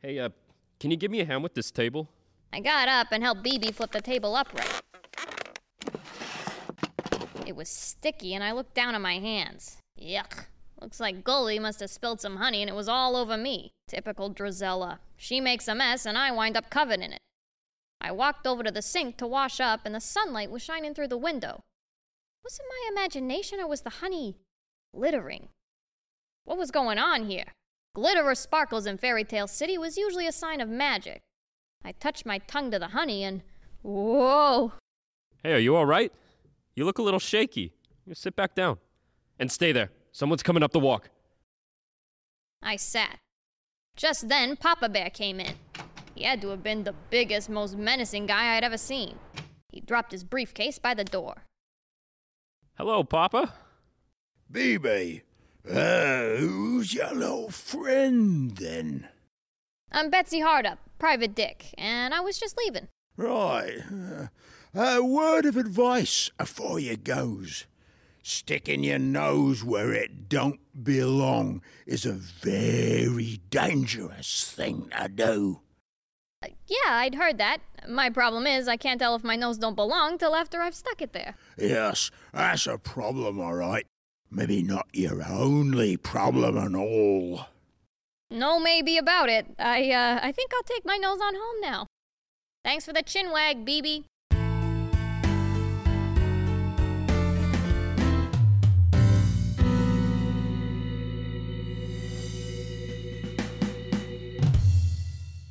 Hey, 0.00 0.18
uh, 0.18 0.30
can 0.78 0.90
you 0.90 0.96
give 0.96 1.10
me 1.10 1.20
a 1.20 1.24
hand 1.24 1.42
with 1.42 1.54
this 1.54 1.70
table? 1.70 2.08
I 2.52 2.60
got 2.60 2.88
up 2.88 3.08
and 3.10 3.22
helped 3.22 3.44
BB 3.44 3.74
flip 3.74 3.92
the 3.92 4.00
table 4.00 4.34
upright. 4.34 4.82
It 7.46 7.56
was 7.56 7.68
sticky, 7.68 8.34
and 8.34 8.44
I 8.44 8.52
looked 8.52 8.74
down 8.74 8.94
at 8.94 9.00
my 9.00 9.18
hands. 9.18 9.78
Yuck. 10.00 10.46
Looks 10.80 11.00
like 11.00 11.24
Goldie 11.24 11.58
must 11.58 11.80
have 11.80 11.90
spilled 11.90 12.20
some 12.20 12.36
honey, 12.36 12.62
and 12.62 12.70
it 12.70 12.76
was 12.76 12.88
all 12.88 13.16
over 13.16 13.36
me. 13.36 13.72
Typical 13.86 14.32
Drizella. 14.32 14.98
She 15.16 15.40
makes 15.40 15.68
a 15.68 15.74
mess, 15.74 16.06
and 16.06 16.16
I 16.16 16.32
wind 16.32 16.56
up 16.56 16.70
covered 16.70 17.00
in 17.00 17.12
it. 17.12 17.20
I 18.00 18.12
walked 18.12 18.46
over 18.46 18.62
to 18.62 18.70
the 18.70 18.82
sink 18.82 19.16
to 19.18 19.26
wash 19.26 19.60
up, 19.60 19.80
and 19.84 19.94
the 19.94 20.00
sunlight 20.00 20.50
was 20.50 20.62
shining 20.62 20.94
through 20.94 21.08
the 21.08 21.18
window. 21.18 21.60
Was 22.44 22.58
it 22.58 22.66
my 22.68 22.90
imagination, 22.90 23.60
or 23.60 23.66
was 23.66 23.82
the 23.82 23.90
honey 23.90 24.36
glittering? 24.94 25.48
What 26.44 26.58
was 26.58 26.70
going 26.70 26.98
on 26.98 27.24
here? 27.24 27.54
Glitter 27.94 28.24
or 28.24 28.34
sparkles 28.34 28.86
in 28.86 28.98
Fairy 28.98 29.24
Tale 29.24 29.46
City 29.46 29.76
was 29.76 29.96
usually 29.96 30.26
a 30.26 30.32
sign 30.32 30.60
of 30.60 30.68
magic. 30.68 31.20
I 31.84 31.92
touched 31.92 32.26
my 32.26 32.38
tongue 32.38 32.70
to 32.70 32.78
the 32.78 32.88
honey, 32.88 33.24
and 33.24 33.42
whoa! 33.82 34.72
Hey, 35.42 35.54
are 35.54 35.58
you 35.58 35.76
all 35.76 35.86
right? 35.86 36.12
You 36.74 36.84
look 36.84 36.98
a 36.98 37.02
little 37.02 37.20
shaky. 37.20 37.72
You 38.06 38.14
sit 38.14 38.36
back 38.36 38.54
down. 38.54 38.78
And 39.38 39.50
stay 39.50 39.72
there. 39.72 39.90
Someone's 40.12 40.42
coming 40.42 40.62
up 40.62 40.72
the 40.72 40.78
walk. 40.78 41.08
I 42.62 42.76
sat. 42.76 43.18
Just 43.96 44.28
then, 44.28 44.56
Papa 44.56 44.88
Bear 44.88 45.10
came 45.10 45.40
in. 45.40 45.54
He 46.14 46.24
had 46.24 46.40
to 46.42 46.48
have 46.48 46.62
been 46.62 46.84
the 46.84 46.94
biggest, 47.10 47.48
most 47.48 47.76
menacing 47.76 48.26
guy 48.26 48.56
I'd 48.56 48.64
ever 48.64 48.76
seen. 48.76 49.18
He 49.70 49.80
dropped 49.80 50.12
his 50.12 50.24
briefcase 50.24 50.78
by 50.78 50.94
the 50.94 51.04
door. 51.04 51.44
Hello, 52.80 53.04
Papa. 53.04 53.52
BB, 54.50 55.20
uh, 55.70 56.36
who's 56.38 56.94
your 56.94 57.12
little 57.12 57.50
friend 57.50 58.56
then? 58.56 59.06
I'm 59.92 60.08
Betsy 60.08 60.40
Hardup, 60.40 60.78
Private 60.98 61.34
Dick, 61.34 61.74
and 61.76 62.14
I 62.14 62.20
was 62.20 62.38
just 62.38 62.56
leaving. 62.56 62.88
Right. 63.18 63.82
Uh, 63.92 64.28
a 64.74 65.04
word 65.04 65.44
of 65.44 65.58
advice 65.58 66.30
afore 66.38 66.80
you 66.80 66.96
goes. 66.96 67.66
Sticking 68.22 68.82
your 68.82 68.98
nose 68.98 69.62
where 69.62 69.92
it 69.92 70.30
don't 70.30 70.60
belong 70.82 71.60
is 71.84 72.06
a 72.06 72.12
very 72.12 73.42
dangerous 73.50 74.50
thing 74.50 74.90
to 74.98 75.06
do. 75.10 75.60
Yeah, 76.66 76.76
I'd 76.88 77.16
heard 77.16 77.38
that. 77.38 77.58
My 77.88 78.08
problem 78.08 78.46
is 78.46 78.68
I 78.68 78.76
can't 78.76 79.00
tell 79.00 79.14
if 79.14 79.24
my 79.24 79.36
nose 79.36 79.58
don't 79.58 79.74
belong 79.74 80.18
till 80.18 80.34
after 80.34 80.60
I've 80.60 80.74
stuck 80.74 81.02
it 81.02 81.12
there. 81.12 81.34
Yes, 81.58 82.10
that's 82.32 82.66
a 82.66 82.78
problem, 82.78 83.40
all 83.40 83.54
right. 83.54 83.86
Maybe 84.30 84.62
not 84.62 84.86
your 84.92 85.22
only 85.28 85.96
problem 85.96 86.56
and 86.56 86.76
all. 86.76 87.46
No 88.30 88.60
maybe 88.60 88.96
about 88.96 89.28
it. 89.28 89.46
I 89.58 89.90
uh 89.90 90.20
I 90.22 90.30
think 90.30 90.52
I'll 90.54 90.62
take 90.62 90.86
my 90.86 90.96
nose 90.96 91.20
on 91.20 91.34
home 91.34 91.60
now. 91.60 91.86
Thanks 92.64 92.84
for 92.84 92.92
the 92.92 93.02
chin 93.02 93.32
wag, 93.32 93.66
BB. 93.66 94.04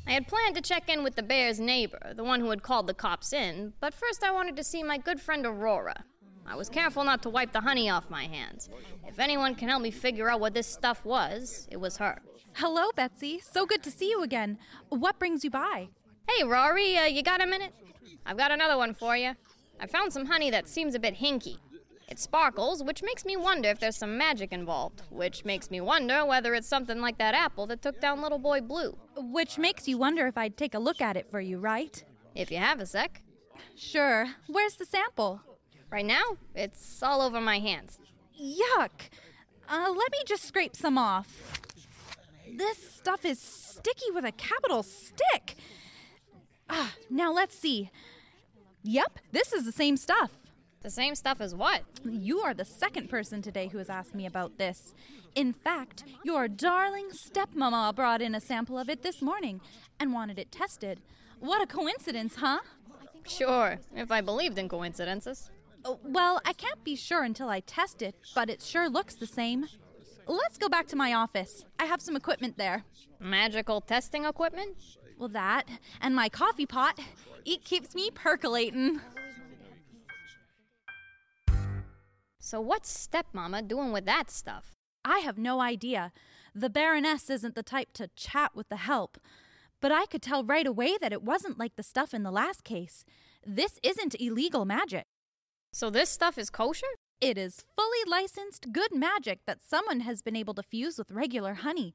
I 0.09 0.13
had 0.13 0.27
planned 0.27 0.55
to 0.55 0.61
check 0.61 0.89
in 0.89 1.03
with 1.03 1.15
the 1.15 1.21
bear's 1.21 1.59
neighbor, 1.59 2.13
the 2.15 2.23
one 2.23 2.39
who 2.39 2.49
had 2.49 2.63
called 2.63 2.87
the 2.87 2.95
cops 2.95 3.31
in, 3.31 3.73
but 3.79 3.93
first 3.93 4.23
I 4.23 4.31
wanted 4.31 4.55
to 4.55 4.63
see 4.63 4.81
my 4.81 4.97
good 4.97 5.21
friend 5.21 5.45
Aurora. 5.45 6.03
I 6.47 6.55
was 6.55 6.67
careful 6.67 7.03
not 7.03 7.21
to 7.21 7.29
wipe 7.29 7.51
the 7.51 7.61
honey 7.61 7.91
off 7.91 8.09
my 8.09 8.25
hands. 8.25 8.71
If 9.07 9.19
anyone 9.19 9.53
can 9.53 9.69
help 9.69 9.83
me 9.83 9.91
figure 9.91 10.27
out 10.27 10.39
what 10.39 10.55
this 10.55 10.65
stuff 10.65 11.05
was, 11.05 11.67
it 11.69 11.77
was 11.77 11.97
her. 11.97 12.23
Hello, 12.53 12.89
Betsy. 12.95 13.39
So 13.39 13.67
good 13.67 13.83
to 13.83 13.91
see 13.91 14.09
you 14.09 14.23
again. 14.23 14.57
What 14.89 15.19
brings 15.19 15.43
you 15.43 15.51
by? 15.51 15.89
Hey, 16.27 16.43
Rory, 16.43 16.97
uh, 16.97 17.05
you 17.05 17.21
got 17.21 17.43
a 17.43 17.45
minute? 17.45 17.75
I've 18.25 18.37
got 18.37 18.49
another 18.49 18.77
one 18.77 18.95
for 18.95 19.15
you. 19.15 19.35
I 19.79 19.85
found 19.85 20.11
some 20.11 20.25
honey 20.25 20.49
that 20.49 20.67
seems 20.67 20.95
a 20.95 20.99
bit 20.99 21.19
hinky. 21.19 21.59
It 22.09 22.17
sparkles, 22.17 22.83
which 22.83 23.03
makes 23.03 23.23
me 23.23 23.37
wonder 23.37 23.69
if 23.69 23.79
there's 23.79 23.95
some 23.95 24.17
magic 24.17 24.51
involved, 24.51 25.03
which 25.11 25.45
makes 25.45 25.69
me 25.69 25.79
wonder 25.79 26.25
whether 26.25 26.55
it's 26.55 26.67
something 26.67 26.99
like 26.99 27.19
that 27.19 27.35
apple 27.35 27.67
that 27.67 27.83
took 27.83 28.01
down 28.01 28.23
little 28.23 28.39
boy 28.39 28.61
Blue. 28.61 28.97
Which 29.15 29.59
makes 29.59 29.87
you 29.87 29.99
wonder 29.99 30.25
if 30.25 30.35
I'd 30.35 30.57
take 30.57 30.73
a 30.73 30.79
look 30.79 31.01
at 31.01 31.15
it 31.15 31.29
for 31.29 31.39
you, 31.39 31.59
right? 31.59 32.03
If 32.33 32.49
you 32.49 32.57
have 32.57 32.79
a 32.79 32.87
sec. 32.87 33.21
Sure. 33.75 34.25
Where's 34.47 34.73
the 34.73 34.85
sample? 34.85 35.41
Right 35.91 36.05
now, 36.05 36.37
it's 36.55 37.03
all 37.03 37.21
over 37.21 37.39
my 37.39 37.59
hands. 37.59 37.99
Yuck! 38.41 39.09
Uh, 39.69 39.93
let 39.95 40.11
me 40.11 40.19
just 40.25 40.45
scrape 40.45 40.75
some 40.75 40.97
off. 40.97 41.61
This 42.51 42.91
stuff 42.91 43.23
is 43.23 43.39
sticky 43.39 44.09
with 44.15 44.25
a 44.25 44.31
capital 44.31 44.81
stick. 44.81 45.57
Ah, 46.67 46.95
now 47.07 47.31
let's 47.31 47.55
see. 47.55 47.91
Yep, 48.81 49.19
this 49.31 49.53
is 49.53 49.65
the 49.65 49.71
same 49.71 49.95
stuff. 49.95 50.31
The 50.81 50.89
same 50.89 51.15
stuff 51.15 51.41
as 51.41 51.53
what? 51.53 51.81
You 52.05 52.39
are 52.39 52.53
the 52.53 52.63
second 52.63 53.09
person 53.09 53.41
today 53.41 53.67
who 53.67 53.79
has 53.79 53.89
asked 53.89 54.15
me 54.15 54.25
about 54.25 54.57
this. 54.57 54.93
In 55.35 55.51
fact, 55.51 56.05
your 56.23 56.47
darling 56.47 57.09
stepmama 57.11 57.93
brought 57.93 58.21
in 58.21 58.33
a 58.33 58.39
sample 58.39 58.79
of 58.79 58.89
it 58.89 59.03
this 59.03 59.21
morning 59.21 59.59
and 59.99 60.13
wanted 60.13 60.39
it 60.39 60.53
tested. 60.53 61.01
What 61.39 61.61
a 61.61 61.67
coincidence, 61.67 62.35
huh? 62.35 62.59
Sure, 63.27 63.79
if 63.93 64.09
I 64.09 64.21
believed 64.21 64.57
in 64.57 64.69
coincidences. 64.69 65.51
Oh, 65.83 65.99
well, 66.03 66.41
I 66.45 66.53
can't 66.53 66.83
be 66.83 66.95
sure 66.95 67.23
until 67.23 67.49
I 67.49 67.59
test 67.59 68.01
it, 68.01 68.15
but 68.33 68.49
it 68.49 68.61
sure 68.61 68.89
looks 68.89 69.15
the 69.15 69.27
same. 69.27 69.67
Let's 70.27 70.57
go 70.57 70.69
back 70.69 70.87
to 70.87 70.95
my 70.95 71.13
office. 71.13 71.65
I 71.77 71.85
have 71.85 72.01
some 72.01 72.15
equipment 72.15 72.57
there. 72.57 72.85
Magical 73.19 73.81
testing 73.81 74.23
equipment? 74.23 74.77
Well, 75.17 75.29
that 75.29 75.67
and 75.99 76.15
my 76.15 76.29
coffee 76.29 76.65
pot. 76.65 76.99
It 77.45 77.65
keeps 77.65 77.95
me 77.95 78.11
percolating. 78.13 79.01
So, 82.39 82.61
what's 82.61 83.07
stepmama 83.07 83.67
doing 83.67 83.91
with 83.91 84.05
that 84.05 84.31
stuff? 84.31 84.71
I 85.03 85.19
have 85.19 85.37
no 85.37 85.61
idea. 85.61 86.11
The 86.55 86.69
Baroness 86.69 87.29
isn't 87.29 87.55
the 87.55 87.63
type 87.63 87.93
to 87.93 88.09
chat 88.15 88.55
with 88.55 88.69
the 88.69 88.77
help. 88.77 89.17
But 89.81 89.91
I 89.91 90.05
could 90.05 90.21
tell 90.21 90.43
right 90.43 90.67
away 90.67 90.97
that 90.99 91.13
it 91.13 91.23
wasn't 91.23 91.59
like 91.59 91.75
the 91.75 91.83
stuff 91.83 92.13
in 92.13 92.23
the 92.23 92.31
last 92.31 92.63
case. 92.63 93.05
This 93.45 93.79
isn't 93.83 94.19
illegal 94.19 94.65
magic. 94.65 95.05
So, 95.73 95.89
this 95.89 96.09
stuff 96.09 96.37
is 96.37 96.49
kosher? 96.49 96.87
It 97.21 97.37
is 97.37 97.65
fully 97.75 97.99
licensed 98.07 98.71
good 98.71 98.95
magic 98.95 99.39
that 99.45 99.61
someone 99.61 100.01
has 100.01 100.21
been 100.21 100.35
able 100.35 100.53
to 100.53 100.63
fuse 100.63 100.97
with 100.97 101.11
regular 101.11 101.55
honey. 101.55 101.93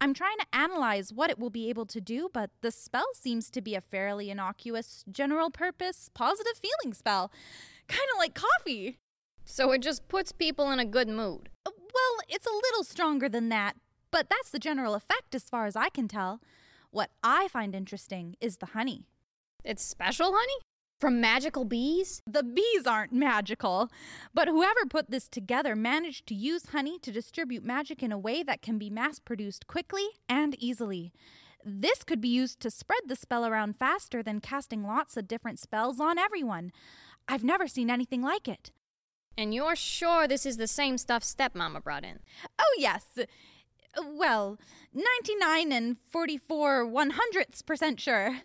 I'm 0.00 0.14
trying 0.14 0.38
to 0.38 0.46
analyze 0.56 1.12
what 1.12 1.30
it 1.30 1.38
will 1.38 1.50
be 1.50 1.68
able 1.68 1.86
to 1.86 2.00
do, 2.00 2.30
but 2.32 2.50
the 2.62 2.70
spell 2.70 3.06
seems 3.14 3.50
to 3.50 3.60
be 3.60 3.74
a 3.74 3.80
fairly 3.80 4.30
innocuous, 4.30 5.04
general 5.12 5.50
purpose, 5.50 6.10
positive 6.14 6.54
feeling 6.56 6.94
spell. 6.94 7.30
Kind 7.86 8.08
of 8.12 8.18
like 8.18 8.34
coffee. 8.34 8.98
So 9.44 9.72
it 9.72 9.82
just 9.82 10.08
puts 10.08 10.32
people 10.32 10.70
in 10.70 10.78
a 10.78 10.84
good 10.84 11.08
mood. 11.08 11.48
Uh, 11.66 11.70
well, 11.76 12.20
it's 12.28 12.46
a 12.46 12.52
little 12.52 12.84
stronger 12.84 13.28
than 13.28 13.48
that, 13.50 13.76
but 14.10 14.28
that's 14.30 14.50
the 14.50 14.58
general 14.58 14.94
effect 14.94 15.34
as 15.34 15.44
far 15.44 15.66
as 15.66 15.76
I 15.76 15.88
can 15.88 16.08
tell. 16.08 16.40
What 16.90 17.10
I 17.22 17.48
find 17.48 17.74
interesting 17.74 18.36
is 18.40 18.58
the 18.58 18.66
honey. 18.66 19.06
It's 19.64 19.84
special 19.84 20.32
honey? 20.32 20.60
From 21.00 21.20
magical 21.20 21.64
bees? 21.64 22.22
The 22.26 22.44
bees 22.44 22.86
aren't 22.86 23.12
magical, 23.12 23.90
but 24.32 24.46
whoever 24.46 24.86
put 24.88 25.10
this 25.10 25.28
together 25.28 25.74
managed 25.74 26.26
to 26.28 26.34
use 26.34 26.66
honey 26.66 26.98
to 27.00 27.10
distribute 27.10 27.64
magic 27.64 28.02
in 28.02 28.12
a 28.12 28.18
way 28.18 28.44
that 28.44 28.62
can 28.62 28.78
be 28.78 28.88
mass 28.88 29.18
produced 29.18 29.66
quickly 29.66 30.06
and 30.28 30.54
easily. 30.62 31.12
This 31.64 32.04
could 32.04 32.20
be 32.20 32.28
used 32.28 32.60
to 32.60 32.70
spread 32.70 33.02
the 33.06 33.16
spell 33.16 33.44
around 33.44 33.76
faster 33.76 34.22
than 34.22 34.40
casting 34.40 34.84
lots 34.84 35.16
of 35.16 35.26
different 35.26 35.58
spells 35.58 35.98
on 35.98 36.18
everyone. 36.18 36.70
I've 37.26 37.44
never 37.44 37.66
seen 37.66 37.90
anything 37.90 38.22
like 38.22 38.46
it. 38.46 38.70
And 39.36 39.54
you're 39.54 39.76
sure 39.76 40.28
this 40.28 40.44
is 40.46 40.56
the 40.56 40.66
same 40.66 40.98
stuff 40.98 41.22
stepmama 41.22 41.82
brought 41.82 42.04
in? 42.04 42.20
Oh, 42.58 42.74
yes. 42.78 43.04
Well, 44.02 44.58
99 44.94 45.72
and 45.72 45.96
44 46.10 46.86
one 46.86 47.10
hundredths 47.10 47.62
percent 47.62 48.00
sure. 48.00 48.40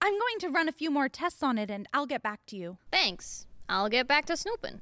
I'm 0.00 0.12
going 0.18 0.38
to 0.40 0.48
run 0.48 0.68
a 0.68 0.72
few 0.72 0.90
more 0.90 1.08
tests 1.08 1.42
on 1.42 1.58
it 1.58 1.70
and 1.70 1.86
I'll 1.92 2.06
get 2.06 2.22
back 2.22 2.40
to 2.46 2.56
you. 2.56 2.78
Thanks. 2.90 3.46
I'll 3.68 3.88
get 3.88 4.06
back 4.06 4.26
to 4.26 4.36
snooping. 4.36 4.80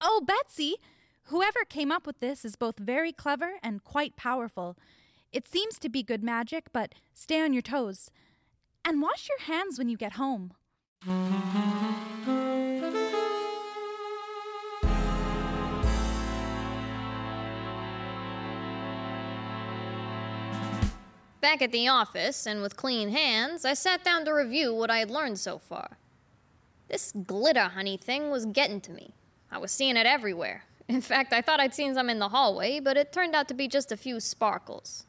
Oh, 0.00 0.22
Betsy! 0.26 0.76
Whoever 1.24 1.64
came 1.68 1.90
up 1.90 2.06
with 2.06 2.20
this 2.20 2.44
is 2.44 2.56
both 2.56 2.78
very 2.78 3.12
clever 3.12 3.54
and 3.62 3.82
quite 3.82 4.16
powerful. 4.16 4.76
It 5.32 5.48
seems 5.48 5.78
to 5.80 5.88
be 5.88 6.02
good 6.02 6.22
magic, 6.22 6.66
but 6.72 6.94
stay 7.14 7.42
on 7.42 7.52
your 7.52 7.62
toes. 7.62 8.10
And 8.84 9.02
wash 9.02 9.28
your 9.28 9.40
hands 9.40 9.78
when 9.78 9.88
you 9.88 9.96
get 9.96 10.12
home. 10.12 10.52
Back 21.46 21.62
at 21.62 21.70
the 21.70 21.86
office, 21.86 22.44
and 22.44 22.60
with 22.60 22.76
clean 22.76 23.10
hands, 23.10 23.64
I 23.64 23.74
sat 23.74 24.02
down 24.02 24.24
to 24.24 24.32
review 24.32 24.74
what 24.74 24.90
I 24.90 24.98
had 24.98 25.12
learned 25.12 25.38
so 25.38 25.58
far. 25.58 25.96
This 26.88 27.12
glitter 27.24 27.68
honey 27.68 27.96
thing 27.96 28.30
was 28.32 28.46
getting 28.46 28.80
to 28.80 28.90
me. 28.90 29.14
I 29.48 29.58
was 29.58 29.70
seeing 29.70 29.96
it 29.96 30.06
everywhere. 30.06 30.64
In 30.88 31.00
fact, 31.00 31.32
I 31.32 31.40
thought 31.40 31.60
I'd 31.60 31.72
seen 31.72 31.94
some 31.94 32.10
in 32.10 32.18
the 32.18 32.30
hallway, 32.30 32.80
but 32.80 32.96
it 32.96 33.12
turned 33.12 33.36
out 33.36 33.46
to 33.46 33.54
be 33.54 33.68
just 33.68 33.92
a 33.92 33.96
few 33.96 34.18
sparkles. 34.18 35.06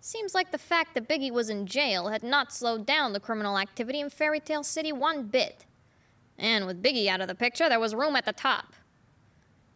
Seems 0.00 0.34
like 0.34 0.50
the 0.50 0.56
fact 0.56 0.94
that 0.94 1.10
Biggie 1.10 1.30
was 1.30 1.50
in 1.50 1.66
jail 1.66 2.08
had 2.08 2.22
not 2.22 2.50
slowed 2.50 2.86
down 2.86 3.12
the 3.12 3.20
criminal 3.20 3.58
activity 3.58 4.00
in 4.00 4.08
Fairy 4.08 4.40
Tale 4.40 4.64
City 4.64 4.92
one 4.92 5.24
bit. 5.24 5.66
And 6.38 6.64
with 6.64 6.82
Biggie 6.82 7.08
out 7.08 7.20
of 7.20 7.28
the 7.28 7.34
picture, 7.34 7.68
there 7.68 7.78
was 7.78 7.94
room 7.94 8.16
at 8.16 8.24
the 8.24 8.32
top. 8.32 8.72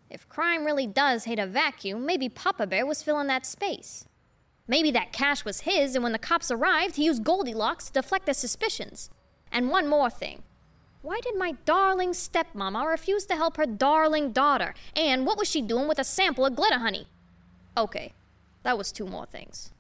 If 0.09 0.31
crime 0.31 0.65
really 0.65 0.87
does 0.87 1.25
hate 1.25 1.39
a 1.39 1.47
vacuum, 1.47 2.07
maybe 2.07 2.31
Papa 2.31 2.67
Bear 2.67 2.87
was 2.87 3.03
filling 3.03 3.27
that 3.27 3.45
space. 3.45 4.07
Maybe 4.71 4.91
that 4.91 5.15
cash 5.15 5.47
was 5.47 5.61
his, 5.61 5.95
and 5.95 6.05
when 6.05 6.13
the 6.13 6.19
cops 6.19 6.51
arrived, 6.51 6.97
he 6.97 7.07
used 7.07 7.25
Goldilocks 7.25 7.87
to 7.87 7.93
deflect 7.95 8.27
their 8.27 8.35
suspicions. 8.35 9.09
And 9.51 9.71
one 9.71 9.89
more 9.89 10.11
thing. 10.11 10.43
Why 11.01 11.21
did 11.23 11.37
my 11.37 11.53
darling 11.65 12.11
stepmama 12.11 12.87
refuse 12.87 13.25
to 13.27 13.35
help 13.37 13.57
her 13.57 13.65
darling 13.65 14.33
daughter? 14.33 14.75
And 14.95 15.25
what 15.25 15.39
was 15.39 15.49
she 15.49 15.63
doing 15.63 15.89
with 15.89 15.99
a 15.99 16.05
sample 16.05 16.45
of 16.45 16.55
glitter 16.55 16.79
honey? 16.79 17.07
Okay, 17.79 18.13
that 18.63 18.77
was 18.77 18.93
two 18.93 19.07
more 19.07 19.25
things. 19.25 19.71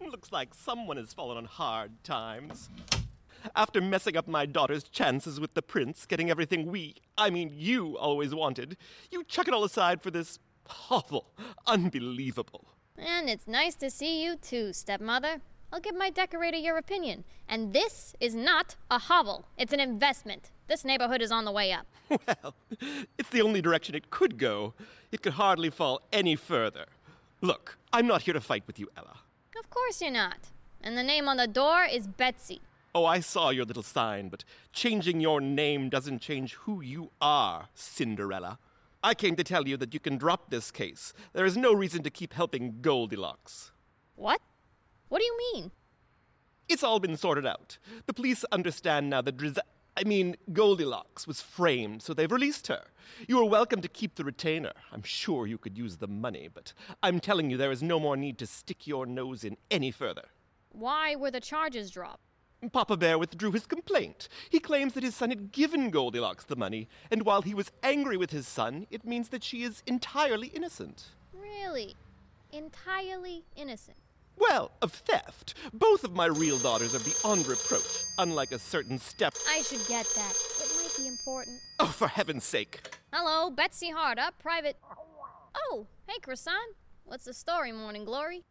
Looks 0.00 0.30
like 0.30 0.54
someone 0.54 0.98
has 0.98 1.12
fallen 1.12 1.36
on 1.36 1.46
hard 1.46 1.90
times. 2.04 2.68
After 3.54 3.80
messing 3.80 4.16
up 4.16 4.28
my 4.28 4.46
daughter's 4.46 4.84
chances 4.84 5.40
with 5.40 5.54
the 5.54 5.62
prince, 5.62 6.06
getting 6.06 6.30
everything 6.30 6.66
we, 6.70 6.94
I 7.18 7.30
mean 7.30 7.52
you, 7.52 7.96
always 7.98 8.34
wanted, 8.34 8.76
you 9.10 9.24
chuck 9.24 9.48
it 9.48 9.54
all 9.54 9.64
aside 9.64 10.02
for 10.02 10.10
this 10.10 10.38
Awful. 10.90 11.26
Unbelievable. 11.66 12.64
And 12.98 13.28
it's 13.28 13.46
nice 13.46 13.74
to 13.76 13.90
see 13.90 14.22
you 14.22 14.36
too, 14.36 14.72
stepmother. 14.72 15.40
I'll 15.72 15.80
give 15.80 15.96
my 15.96 16.10
decorator 16.10 16.56
your 16.56 16.78
opinion. 16.78 17.24
And 17.48 17.72
this 17.72 18.14
is 18.20 18.34
not 18.34 18.76
a 18.90 18.98
hovel, 18.98 19.46
it's 19.58 19.72
an 19.72 19.80
investment. 19.80 20.50
This 20.68 20.84
neighborhood 20.84 21.22
is 21.22 21.30
on 21.30 21.44
the 21.44 21.52
way 21.52 21.72
up. 21.72 21.86
Well, 22.26 22.54
it's 23.18 23.30
the 23.30 23.42
only 23.42 23.60
direction 23.60 23.94
it 23.94 24.10
could 24.10 24.38
go. 24.38 24.74
It 25.12 25.22
could 25.22 25.34
hardly 25.34 25.70
fall 25.70 26.02
any 26.12 26.36
further. 26.36 26.86
Look, 27.40 27.78
I'm 27.92 28.06
not 28.06 28.22
here 28.22 28.34
to 28.34 28.40
fight 28.40 28.64
with 28.66 28.78
you, 28.78 28.88
Ella. 28.96 29.18
Of 29.58 29.70
course 29.70 30.00
you're 30.00 30.10
not. 30.10 30.50
And 30.80 30.96
the 30.96 31.02
name 31.02 31.28
on 31.28 31.36
the 31.36 31.46
door 31.46 31.84
is 31.84 32.06
Betsy. 32.06 32.60
Oh, 32.94 33.04
I 33.04 33.20
saw 33.20 33.50
your 33.50 33.64
little 33.64 33.82
sign, 33.82 34.28
but 34.28 34.44
changing 34.72 35.20
your 35.20 35.40
name 35.40 35.88
doesn't 35.88 36.20
change 36.20 36.54
who 36.54 36.80
you 36.80 37.10
are, 37.20 37.68
Cinderella. 37.74 38.58
I 39.06 39.14
came 39.14 39.36
to 39.36 39.44
tell 39.44 39.68
you 39.68 39.76
that 39.76 39.94
you 39.94 40.00
can 40.00 40.18
drop 40.18 40.50
this 40.50 40.72
case. 40.72 41.12
There 41.32 41.46
is 41.46 41.56
no 41.56 41.72
reason 41.72 42.02
to 42.02 42.10
keep 42.10 42.32
helping 42.32 42.80
Goldilocks. 42.80 43.70
What? 44.16 44.40
What 45.08 45.20
do 45.20 45.24
you 45.24 45.38
mean? 45.54 45.70
It's 46.68 46.82
all 46.82 46.98
been 46.98 47.16
sorted 47.16 47.46
out. 47.46 47.78
The 48.06 48.12
police 48.12 48.44
understand 48.50 49.08
now 49.08 49.22
that 49.22 49.36
Driz- 49.36 49.60
I 49.96 50.02
mean, 50.02 50.34
Goldilocks 50.52 51.24
was 51.24 51.40
framed, 51.40 52.02
so 52.02 52.14
they've 52.14 52.32
released 52.32 52.66
her. 52.66 52.82
You 53.28 53.38
are 53.38 53.48
welcome 53.48 53.80
to 53.80 53.86
keep 53.86 54.16
the 54.16 54.24
retainer. 54.24 54.72
I'm 54.90 55.04
sure 55.04 55.46
you 55.46 55.56
could 55.56 55.78
use 55.78 55.98
the 55.98 56.08
money, 56.08 56.48
but 56.52 56.72
I'm 57.00 57.20
telling 57.20 57.48
you 57.48 57.56
there 57.56 57.70
is 57.70 57.84
no 57.84 58.00
more 58.00 58.16
need 58.16 58.38
to 58.38 58.46
stick 58.48 58.88
your 58.88 59.06
nose 59.06 59.44
in 59.44 59.56
any 59.70 59.92
further. 59.92 60.24
Why 60.70 61.14
were 61.14 61.30
the 61.30 61.38
charges 61.38 61.92
dropped? 61.92 62.24
Papa 62.72 62.96
Bear 62.96 63.18
withdrew 63.18 63.52
his 63.52 63.66
complaint. 63.66 64.28
He 64.50 64.58
claims 64.58 64.94
that 64.94 65.04
his 65.04 65.14
son 65.14 65.30
had 65.30 65.52
given 65.52 65.90
Goldilocks 65.90 66.44
the 66.44 66.56
money, 66.56 66.88
and 67.10 67.24
while 67.24 67.42
he 67.42 67.54
was 67.54 67.70
angry 67.82 68.16
with 68.16 68.30
his 68.30 68.48
son, 68.48 68.86
it 68.90 69.04
means 69.04 69.28
that 69.28 69.44
she 69.44 69.62
is 69.62 69.82
entirely 69.86 70.48
innocent. 70.48 71.10
Really? 71.32 71.94
Entirely 72.52 73.44
innocent? 73.54 73.98
Well, 74.38 74.72
of 74.82 74.92
theft. 74.92 75.54
Both 75.72 76.04
of 76.04 76.14
my 76.14 76.26
real 76.26 76.58
daughters 76.58 76.94
are 76.94 77.04
beyond 77.04 77.46
reproach, 77.46 78.02
unlike 78.18 78.52
a 78.52 78.58
certain 78.58 78.98
step. 78.98 79.34
I 79.48 79.62
should 79.62 79.86
get 79.86 80.06
that. 80.14 80.34
It 80.60 80.72
might 80.76 80.94
be 80.96 81.08
important. 81.08 81.58
Oh, 81.78 81.86
for 81.86 82.08
heaven's 82.08 82.44
sake. 82.44 82.80
Hello, 83.12 83.50
Betsy 83.50 83.90
Hardup, 83.90 84.32
private. 84.38 84.76
Oh, 85.54 85.86
hey, 86.06 86.18
Croissant. 86.20 86.74
What's 87.04 87.24
the 87.24 87.32
story, 87.32 87.72
Morning 87.72 88.04
Glory? 88.04 88.44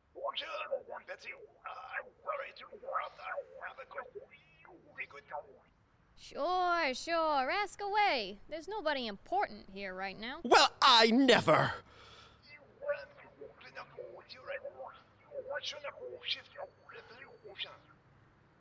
Sure, 6.18 6.94
sure. 6.94 7.52
Ask 7.52 7.80
away. 7.82 8.40
There's 8.50 8.68
nobody 8.68 9.08
important 9.08 9.70
here 9.72 9.94
right 9.94 10.20
now. 10.20 10.40
Well, 10.44 10.70
I 10.82 11.12
never. 11.12 11.74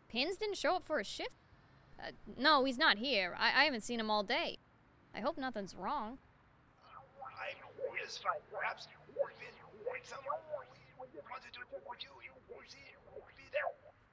Pins 0.09 0.37
didn't 0.37 0.57
show 0.57 0.77
up 0.77 0.85
for 0.85 1.00
a 1.00 1.05
shift? 1.05 1.35
Uh, 1.98 2.12
no, 2.37 2.64
he's 2.64 2.79
not 2.79 2.98
here. 2.98 3.35
I-, 3.38 3.62
I 3.62 3.64
haven't 3.64 3.83
seen 3.83 3.98
him 3.98 4.11
all 4.11 4.22
day. 4.22 4.59
I 5.14 5.20
hope 5.20 5.38
nothing's 5.38 5.74
wrong. 5.74 6.18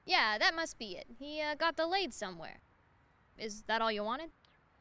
Yeah, 0.04 0.38
that 0.38 0.54
must 0.54 0.78
be 0.78 0.96
it. 0.96 1.06
He 1.18 1.40
uh, 1.40 1.54
got 1.54 1.76
delayed 1.76 2.12
somewhere. 2.12 2.60
Is 3.38 3.62
that 3.68 3.80
all 3.80 3.92
you 3.92 4.02
wanted? 4.02 4.30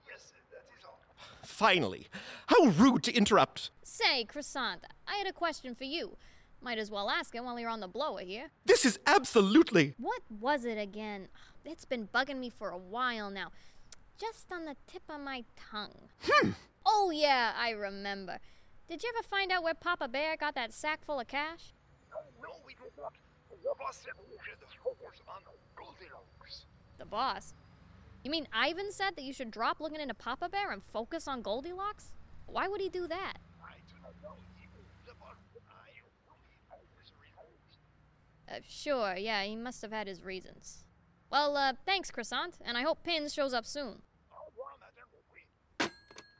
Yes, 0.09 0.31
that 0.51 0.63
is 0.77 0.85
all. 0.85 0.99
Finally. 1.43 2.07
How 2.47 2.65
rude 2.65 3.03
to 3.03 3.13
interrupt. 3.13 3.69
Say, 3.83 4.23
Croissant, 4.25 4.85
I 5.07 5.15
had 5.15 5.27
a 5.27 5.33
question 5.33 5.75
for 5.75 5.83
you. 5.83 6.17
Might 6.61 6.77
as 6.77 6.91
well 6.91 7.09
ask 7.09 7.33
it 7.35 7.43
while 7.43 7.59
you're 7.59 7.69
on 7.69 7.79
the 7.79 7.87
blower 7.87 8.21
here. 8.21 8.51
This 8.65 8.85
is 8.85 8.99
absolutely. 9.07 9.95
What 9.97 10.21
was 10.29 10.63
it 10.65 10.77
again? 10.77 11.27
It's 11.65 11.85
been 11.85 12.07
bugging 12.07 12.37
me 12.39 12.49
for 12.49 12.69
a 12.69 12.77
while 12.77 13.29
now. 13.29 13.51
Just 14.19 14.51
on 14.51 14.65
the 14.65 14.75
tip 14.85 15.03
of 15.09 15.21
my 15.21 15.43
tongue. 15.55 16.09
Hmm. 16.23 16.51
Oh, 16.85 17.11
yeah, 17.11 17.53
I 17.57 17.71
remember. 17.71 18.39
Did 18.87 19.01
you 19.01 19.11
ever 19.15 19.23
find 19.23 19.51
out 19.51 19.63
where 19.63 19.73
Papa 19.73 20.07
Bear 20.07 20.35
got 20.37 20.53
that 20.55 20.73
sack 20.73 21.03
full 21.05 21.19
of 21.19 21.27
cash? 21.27 21.73
The 26.97 27.05
boss? 27.05 27.53
You 28.23 28.31
mean 28.31 28.47
Ivan 28.53 28.91
said 28.91 29.15
that 29.15 29.23
you 29.23 29.33
should 29.33 29.51
drop 29.51 29.79
looking 29.79 29.99
into 29.99 30.13
Papa 30.13 30.49
Bear 30.49 30.71
and 30.71 30.83
focus 30.83 31.27
on 31.27 31.41
Goldilocks? 31.41 32.11
Why 32.45 32.67
would 32.67 32.81
he 32.81 32.89
do 32.89 33.07
that? 33.07 33.37
Uh, 38.49 38.59
sure, 38.67 39.15
yeah, 39.15 39.43
he 39.43 39.55
must 39.55 39.81
have 39.81 39.91
had 39.91 40.07
his 40.07 40.23
reasons. 40.23 40.83
Well, 41.31 41.55
uh, 41.55 41.73
thanks, 41.85 42.11
Croissant, 42.11 42.57
and 42.63 42.77
I 42.77 42.81
hope 42.81 43.03
Pins 43.03 43.33
shows 43.33 43.53
up 43.53 43.65
soon. 43.65 44.01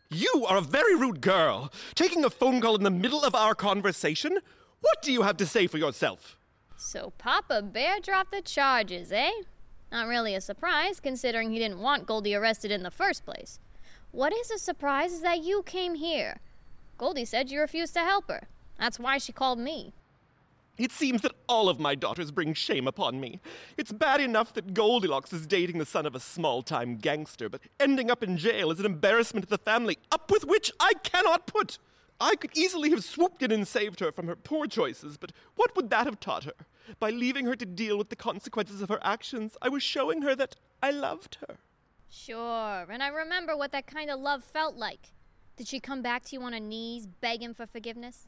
You 0.10 0.46
are 0.46 0.58
a 0.58 0.62
very 0.62 0.96
rude 0.96 1.22
girl. 1.22 1.72
Taking 1.96 2.26
a 2.26 2.30
phone 2.30 2.60
call 2.60 2.76
in 2.76 2.84
the 2.84 2.92
middle 2.92 3.24
of 3.24 3.34
our 3.34 3.56
conversation? 3.56 4.40
What 4.82 5.02
do 5.02 5.14
you 5.14 5.22
have 5.22 5.38
to 5.38 5.46
say 5.46 5.68
for 5.68 5.78
yourself? 5.78 6.38
So 6.84 7.14
Papa 7.20 7.62
Bear 7.62 8.00
dropped 8.00 8.32
the 8.32 8.42
charges, 8.42 9.12
eh? 9.12 9.32
Not 9.92 10.08
really 10.08 10.34
a 10.34 10.42
surprise, 10.42 11.00
considering 11.00 11.52
he 11.52 11.60
didn't 11.60 11.80
want 11.80 12.08
Goldie 12.08 12.34
arrested 12.34 12.72
in 12.72 12.82
the 12.82 12.90
first 12.90 13.24
place. 13.24 13.60
What 14.12 14.34
is 14.34 14.50
a 14.50 14.58
surprise 14.58 15.14
is 15.14 15.22
that 15.22 15.44
you 15.44 15.62
came 15.62 15.94
here. 15.94 16.40
Goldie 16.98 17.24
said 17.24 17.52
you 17.52 17.62
refused 17.62 17.94
to 17.94 18.00
help 18.00 18.28
her. 18.30 18.48
That's 18.80 19.00
why 19.00 19.20
she 19.20 19.32
called 19.32 19.60
me. 19.60 19.94
It 20.78 20.92
seems 20.92 21.22
that 21.22 21.36
all 21.48 21.70
of 21.70 21.80
my 21.80 21.94
daughters 21.94 22.32
bring 22.32 22.56
shame 22.56 22.88
upon 22.88 23.22
me. 23.22 23.40
It's 23.78 23.92
bad 23.92 24.20
enough 24.20 24.52
that 24.56 24.74
Goldilocks 24.74 25.32
is 25.32 25.46
dating 25.46 25.78
the 25.78 25.86
son 25.86 26.08
of 26.08 26.16
a 26.16 26.20
small 26.20 26.64
time 26.64 26.98
gangster, 26.98 27.48
but 27.48 27.62
ending 27.80 28.10
up 28.10 28.24
in 28.24 28.38
jail 28.38 28.72
is 28.72 28.80
an 28.80 28.88
embarrassment 28.88 29.46
to 29.46 29.50
the 29.50 29.60
family, 29.60 30.00
up 30.12 30.32
with 30.32 30.46
which 30.46 30.72
I 30.80 30.94
cannot 31.04 31.46
put. 31.46 31.78
I 32.20 32.36
could 32.36 32.56
easily 32.56 32.90
have 32.90 33.04
swooped 33.04 33.42
in 33.42 33.52
and 33.52 33.68
saved 33.68 34.00
her 34.00 34.12
from 34.12 34.28
her 34.28 34.36
poor 34.36 34.68
choices, 34.68 35.18
but 35.18 35.32
what 35.56 35.76
would 35.76 35.90
that 35.92 36.06
have 36.06 36.20
taught 36.20 36.44
her? 36.44 36.54
By 37.00 37.10
leaving 37.10 37.46
her 37.46 37.56
to 37.56 37.66
deal 37.66 37.98
with 37.98 38.10
the 38.10 38.16
consequences 38.16 38.82
of 38.82 38.90
her 38.90 39.00
actions, 39.04 39.58
I 39.62 39.70
was 39.70 39.84
showing 39.84 40.22
her 40.24 40.36
that 40.36 40.56
I 40.82 40.92
loved 40.92 41.38
her. 41.48 41.58
Sure, 42.10 42.86
and 42.90 43.02
I 43.02 43.08
remember 43.08 43.56
what 43.56 43.72
that 43.72 43.88
kind 43.88 44.10
of 44.10 44.20
love 44.20 44.44
felt 44.44 44.76
like. 44.76 45.14
Did 45.56 45.68
she 45.68 45.80
come 45.80 46.02
back 46.02 46.26
to 46.26 46.36
you 46.36 46.42
on 46.42 46.54
her 46.54 46.60
knees, 46.60 47.08
begging 47.08 47.54
for 47.54 47.66
forgiveness? 47.66 48.28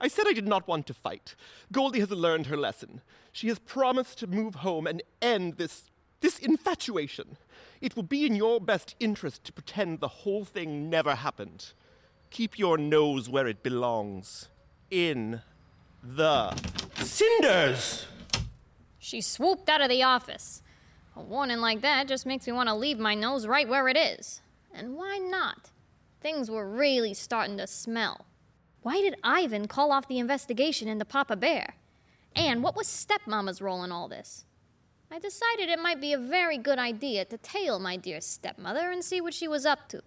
I 0.00 0.08
said 0.08 0.26
I 0.28 0.32
did 0.32 0.46
not 0.46 0.68
want 0.68 0.86
to 0.86 0.94
fight. 0.94 1.34
Goldie 1.72 2.00
has 2.00 2.10
learned 2.10 2.46
her 2.46 2.56
lesson. 2.56 3.02
She 3.32 3.48
has 3.48 3.58
promised 3.58 4.18
to 4.18 4.26
move 4.26 4.56
home 4.56 4.86
and 4.86 5.02
end 5.20 5.54
this 5.54 5.90
this 6.20 6.38
infatuation. 6.38 7.36
It 7.80 7.94
will 7.94 8.02
be 8.02 8.26
in 8.26 8.34
your 8.34 8.60
best 8.60 8.96
interest 8.98 9.44
to 9.44 9.52
pretend 9.52 10.00
the 10.00 10.08
whole 10.08 10.44
thing 10.44 10.90
never 10.90 11.14
happened. 11.14 11.72
Keep 12.30 12.58
your 12.58 12.76
nose 12.76 13.28
where 13.28 13.46
it 13.46 13.62
belongs. 13.62 14.48
In 14.90 15.42
the 16.02 16.56
cinders. 17.08 18.06
She 18.98 19.20
swooped 19.20 19.68
out 19.68 19.80
of 19.80 19.88
the 19.88 20.02
office. 20.02 20.62
A 21.16 21.22
warning 21.22 21.58
like 21.58 21.80
that 21.80 22.06
just 22.06 22.26
makes 22.26 22.46
me 22.46 22.52
want 22.52 22.68
to 22.68 22.74
leave 22.74 22.98
my 22.98 23.14
nose 23.14 23.46
right 23.46 23.68
where 23.68 23.88
it 23.88 23.96
is. 23.96 24.40
And 24.72 24.94
why 24.94 25.18
not? 25.18 25.70
Things 26.20 26.50
were 26.50 26.68
really 26.68 27.14
starting 27.14 27.56
to 27.58 27.66
smell. 27.66 28.26
Why 28.82 29.00
did 29.00 29.16
Ivan 29.24 29.66
call 29.66 29.90
off 29.90 30.08
the 30.08 30.18
investigation 30.18 30.88
into 30.88 31.04
Papa 31.04 31.36
Bear? 31.36 31.74
And 32.36 32.62
what 32.62 32.76
was 32.76 32.86
Stepmama's 32.86 33.60
role 33.60 33.82
in 33.82 33.90
all 33.90 34.08
this? 34.08 34.44
I 35.10 35.18
decided 35.18 35.68
it 35.68 35.80
might 35.80 36.00
be 36.00 36.12
a 36.12 36.18
very 36.18 36.58
good 36.58 36.78
idea 36.78 37.24
to 37.24 37.38
tail 37.38 37.78
my 37.78 37.96
dear 37.96 38.20
stepmother 38.20 38.90
and 38.90 39.02
see 39.02 39.20
what 39.20 39.34
she 39.34 39.48
was 39.48 39.64
up 39.64 39.88
to. 39.88 40.02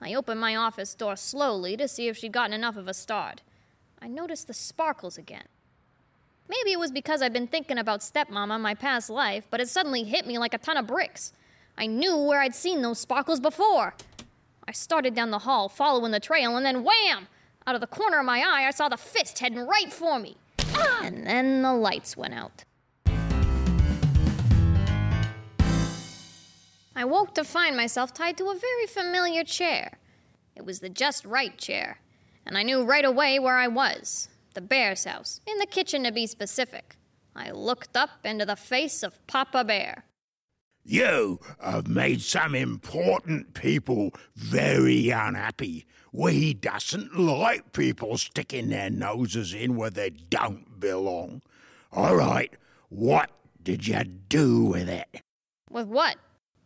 I 0.00 0.14
opened 0.14 0.40
my 0.40 0.56
office 0.56 0.94
door 0.94 1.16
slowly 1.16 1.76
to 1.76 1.88
see 1.88 2.08
if 2.08 2.16
she'd 2.16 2.32
gotten 2.32 2.52
enough 2.52 2.76
of 2.76 2.88
a 2.88 2.94
start. 2.94 3.42
I 4.00 4.08
noticed 4.08 4.46
the 4.46 4.54
sparkles 4.54 5.16
again. 5.16 5.46
Maybe 6.48 6.72
it 6.72 6.78
was 6.78 6.90
because 6.90 7.20
I'd 7.20 7.32
been 7.32 7.46
thinking 7.46 7.76
about 7.78 8.00
stepmama 8.00 8.56
in 8.56 8.62
my 8.62 8.74
past 8.74 9.10
life, 9.10 9.46
but 9.50 9.60
it 9.60 9.68
suddenly 9.68 10.04
hit 10.04 10.26
me 10.26 10.38
like 10.38 10.54
a 10.54 10.58
ton 10.58 10.78
of 10.78 10.86
bricks. 10.86 11.34
I 11.76 11.86
knew 11.86 12.16
where 12.16 12.40
I'd 12.40 12.54
seen 12.54 12.80
those 12.80 12.98
sparkles 12.98 13.38
before. 13.38 13.94
I 14.66 14.72
started 14.72 15.14
down 15.14 15.30
the 15.30 15.40
hall, 15.40 15.68
following 15.68 16.10
the 16.10 16.20
trail, 16.20 16.56
and 16.56 16.64
then 16.64 16.84
wham! 16.84 17.28
Out 17.66 17.74
of 17.74 17.82
the 17.82 17.86
corner 17.86 18.18
of 18.18 18.24
my 18.24 18.38
eye, 18.40 18.66
I 18.66 18.70
saw 18.70 18.88
the 18.88 18.96
fist 18.96 19.38
heading 19.38 19.66
right 19.66 19.92
for 19.92 20.18
me. 20.18 20.38
And 21.02 21.26
then 21.26 21.62
the 21.62 21.74
lights 21.74 22.16
went 22.16 22.34
out. 22.34 22.64
I 26.96 27.04
woke 27.04 27.34
to 27.34 27.44
find 27.44 27.76
myself 27.76 28.12
tied 28.14 28.38
to 28.38 28.46
a 28.46 28.54
very 28.54 28.86
familiar 28.86 29.44
chair. 29.44 29.98
It 30.56 30.64
was 30.64 30.80
the 30.80 30.88
just 30.88 31.24
right 31.24 31.56
chair, 31.56 32.00
and 32.44 32.56
I 32.58 32.62
knew 32.62 32.82
right 32.82 33.04
away 33.04 33.38
where 33.38 33.56
I 33.56 33.68
was 33.68 34.28
the 34.54 34.60
bear's 34.60 35.04
house, 35.04 35.40
in 35.46 35.58
the 35.58 35.66
kitchen 35.66 36.04
to 36.04 36.12
be 36.12 36.26
specific. 36.26 36.96
I 37.34 37.50
looked 37.50 37.96
up 37.96 38.10
into 38.24 38.44
the 38.44 38.56
face 38.56 39.02
of 39.02 39.24
Papa 39.26 39.64
Bear. 39.64 40.04
You 40.84 41.38
have 41.60 41.86
made 41.86 42.22
some 42.22 42.54
important 42.54 43.52
people 43.52 44.12
very 44.34 45.10
unhappy. 45.10 45.84
We 46.12 46.54
doesn't 46.54 47.18
like 47.18 47.72
people 47.72 48.16
sticking 48.16 48.70
their 48.70 48.88
noses 48.88 49.52
in 49.52 49.76
where 49.76 49.90
they 49.90 50.10
don't 50.10 50.80
belong. 50.80 51.42
All 51.92 52.16
right, 52.16 52.52
what 52.88 53.30
did 53.62 53.86
you 53.86 54.02
do 54.02 54.64
with 54.64 54.88
it? 54.88 55.20
With 55.70 55.88
what? 55.88 56.16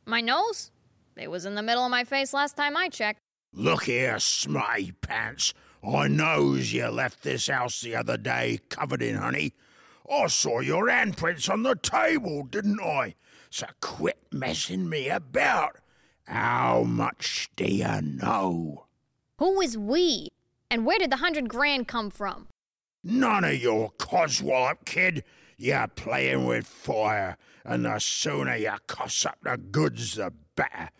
My 0.06 0.20
nose? 0.20 0.70
It 1.16 1.30
was 1.30 1.44
in 1.44 1.56
the 1.56 1.62
middle 1.62 1.84
of 1.84 1.90
my 1.90 2.04
face 2.04 2.32
last 2.32 2.56
time 2.56 2.76
I 2.76 2.88
checked. 2.88 3.18
Look 3.52 3.84
here, 3.84 4.18
Smutty 4.18 4.92
Pants. 5.00 5.52
I 5.84 6.06
knows 6.06 6.72
you 6.72 6.86
left 6.88 7.22
this 7.22 7.48
house 7.48 7.80
the 7.80 7.96
other 7.96 8.16
day 8.16 8.60
covered 8.68 9.02
in 9.02 9.16
honey. 9.16 9.54
I 10.10 10.28
saw 10.28 10.60
your 10.60 10.86
handprints 10.86 11.50
on 11.50 11.64
the 11.64 11.74
table, 11.74 12.44
didn't 12.44 12.80
I? 12.80 13.16
So 13.50 13.66
quit 13.80 14.18
messing 14.30 14.88
me 14.88 15.08
about. 15.08 15.78
How 16.26 16.84
much 16.84 17.50
do 17.56 17.64
you 17.64 18.00
know? 18.00 18.86
Who 19.38 19.60
is 19.60 19.76
we? 19.76 20.28
And 20.70 20.86
where 20.86 20.98
did 20.98 21.10
the 21.10 21.16
hundred 21.16 21.48
grand 21.48 21.88
come 21.88 22.10
from? 22.10 22.46
None 23.02 23.44
of 23.44 23.56
your 23.56 23.90
coswallop, 23.98 24.84
kid. 24.84 25.24
You're 25.56 25.88
playing 25.88 26.46
with 26.46 26.66
fire, 26.66 27.36
and 27.64 27.84
the 27.84 27.98
sooner 27.98 28.56
you 28.56 28.72
cuss 28.86 29.26
up 29.26 29.38
the 29.42 29.56
goods, 29.56 30.14
the 30.14 30.32
better. 30.54 30.90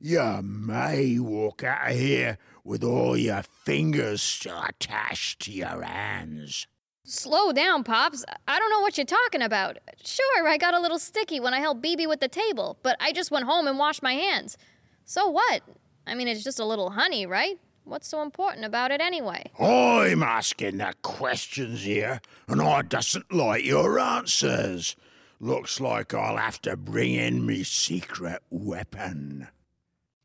You 0.00 0.40
may 0.42 1.18
walk 1.18 1.62
out 1.62 1.90
of 1.90 1.96
here 1.96 2.38
with 2.64 2.84
all 2.84 3.16
your 3.16 3.42
fingers 3.42 4.22
still 4.22 4.62
attached 4.62 5.40
to 5.42 5.52
your 5.52 5.82
hands. 5.82 6.66
Slow 7.04 7.52
down, 7.52 7.82
Pops. 7.82 8.24
I 8.46 8.58
don't 8.58 8.70
know 8.70 8.80
what 8.80 8.96
you're 8.96 9.04
talking 9.04 9.42
about. 9.42 9.78
Sure, 10.04 10.46
I 10.46 10.56
got 10.58 10.74
a 10.74 10.80
little 10.80 10.98
sticky 10.98 11.40
when 11.40 11.54
I 11.54 11.58
helped 11.60 11.82
BB 11.82 12.06
with 12.06 12.20
the 12.20 12.28
table, 12.28 12.78
but 12.82 12.96
I 13.00 13.12
just 13.12 13.30
went 13.30 13.46
home 13.46 13.66
and 13.66 13.78
washed 13.78 14.02
my 14.02 14.14
hands. 14.14 14.56
So 15.04 15.28
what? 15.28 15.62
I 16.06 16.14
mean, 16.14 16.28
it's 16.28 16.44
just 16.44 16.60
a 16.60 16.64
little 16.64 16.90
honey, 16.90 17.26
right? 17.26 17.58
What's 17.84 18.06
so 18.06 18.22
important 18.22 18.64
about 18.64 18.92
it 18.92 19.00
anyway? 19.00 19.50
I'm 19.58 20.22
asking 20.22 20.78
the 20.78 20.94
questions 21.02 21.82
here, 21.82 22.20
and 22.46 22.62
I 22.62 22.82
doesn't 22.82 23.32
like 23.32 23.64
your 23.64 23.98
answers. 23.98 24.94
Looks 25.40 25.80
like 25.80 26.14
I'll 26.14 26.36
have 26.36 26.60
to 26.62 26.76
bring 26.76 27.14
in 27.14 27.44
me 27.44 27.64
secret 27.64 28.42
weapon. 28.50 29.48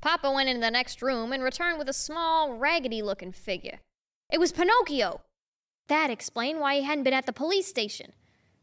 Papa 0.05 0.29
went 0.29 0.49
into 0.49 0.61
the 0.61 0.69
next 0.69 1.01
room 1.01 1.33
and 1.33 1.41
returned 1.41 1.79
with 1.79 1.89
a 1.89 1.93
small, 1.93 2.53
raggedy 2.53 3.01
looking 3.01 3.31
figure. 3.31 3.79
It 4.31 4.39
was 4.39 4.51
Pinocchio. 4.51 5.21
That 5.87 6.11
explained 6.11 6.59
why 6.59 6.75
he 6.75 6.83
hadn't 6.83 7.05
been 7.05 7.13
at 7.15 7.25
the 7.25 7.33
police 7.33 7.65
station. 7.65 8.13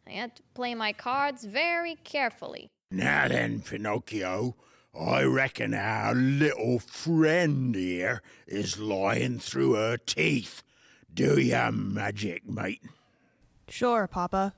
I 0.07 0.13
had 0.13 0.37
to 0.37 0.43
play 0.55 0.77
my 0.77 0.93
cards 0.93 1.43
very 1.43 1.97
carefully. 2.05 2.69
Now 2.93 3.27
then, 3.27 3.61
Pinocchio, 3.61 4.55
I 4.97 5.25
reckon 5.25 5.75
our 5.75 6.15
little 6.15 6.79
friend 6.79 7.75
here 7.75 8.23
is 8.47 8.79
lying 8.79 9.41
through 9.41 9.75
her 9.75 9.97
teeth. 9.97 10.63
Do 11.13 11.41
your 11.41 11.73
magic, 11.73 12.49
mate. 12.49 12.85
Sure, 13.67 14.07
Papa. 14.07 14.55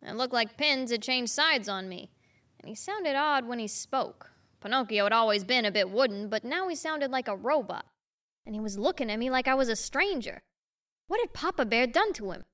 It 0.00 0.14
looked 0.14 0.32
like 0.32 0.56
Pins 0.56 0.92
had 0.92 1.02
changed 1.02 1.32
sides 1.32 1.68
on 1.68 1.88
me, 1.88 2.12
and 2.60 2.68
he 2.68 2.76
sounded 2.76 3.16
odd 3.16 3.48
when 3.48 3.58
he 3.58 3.66
spoke. 3.66 4.29
Pinocchio 4.60 5.04
had 5.04 5.12
always 5.12 5.44
been 5.44 5.64
a 5.64 5.70
bit 5.70 5.90
wooden, 5.90 6.28
but 6.28 6.44
now 6.44 6.68
he 6.68 6.74
sounded 6.74 7.10
like 7.10 7.28
a 7.28 7.36
robot, 7.36 7.86
and 8.44 8.54
he 8.54 8.60
was 8.60 8.78
looking 8.78 9.10
at 9.10 9.18
me 9.18 9.30
like 9.30 9.48
I 9.48 9.54
was 9.54 9.68
a 9.68 9.76
stranger. 9.76 10.42
What 11.06 11.20
had 11.20 11.32
Papa 11.32 11.64
Bear 11.64 11.86
done 11.86 12.12
to 12.14 12.30
him? 12.32 12.44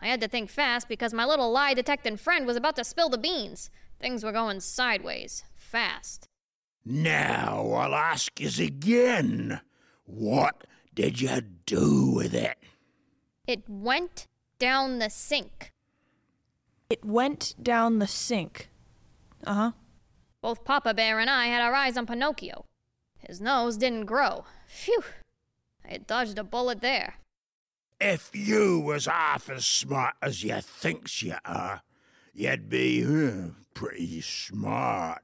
I 0.00 0.06
had 0.06 0.20
to 0.20 0.28
think 0.28 0.50
fast 0.50 0.88
because 0.88 1.14
my 1.14 1.24
little 1.24 1.50
lie 1.50 1.74
detecting 1.74 2.16
friend 2.16 2.46
was 2.46 2.56
about 2.56 2.76
to 2.76 2.84
spill 2.84 3.08
the 3.08 3.18
beans. 3.18 3.70
Things 4.00 4.24
were 4.24 4.32
going 4.32 4.60
sideways, 4.60 5.44
fast. 5.56 6.28
Now 6.84 7.70
I'll 7.72 7.94
ask 7.94 8.40
yous 8.40 8.58
again. 8.58 9.60
What 10.04 10.64
did 10.94 11.20
you 11.20 11.40
do 11.66 12.12
with 12.14 12.34
it? 12.34 12.58
It 13.46 13.62
went 13.68 14.26
down 14.58 14.98
the 14.98 15.08
sink. 15.08 15.72
It 16.90 17.04
went 17.04 17.54
down 17.62 18.00
the 18.00 18.06
sink. 18.06 18.68
Uh 19.46 19.54
huh. 19.54 19.70
Both 20.42 20.64
Papa 20.64 20.92
Bear 20.92 21.20
and 21.20 21.30
I 21.30 21.46
had 21.46 21.62
our 21.62 21.72
eyes 21.72 21.96
on 21.96 22.04
Pinocchio. 22.04 22.66
His 23.16 23.40
nose 23.40 23.76
didn't 23.76 24.06
grow. 24.06 24.44
Phew! 24.66 25.04
I 25.84 25.92
had 25.92 26.06
dodged 26.08 26.36
a 26.36 26.42
bullet 26.42 26.80
there. 26.80 27.14
If 28.00 28.34
you 28.34 28.80
was 28.80 29.06
half 29.06 29.48
as 29.48 29.64
smart 29.64 30.16
as 30.20 30.42
you 30.42 30.60
thinks 30.60 31.22
you 31.22 31.36
are, 31.44 31.82
you'd 32.34 32.68
be 32.68 33.06
pretty 33.74 34.20
smart. 34.20 35.22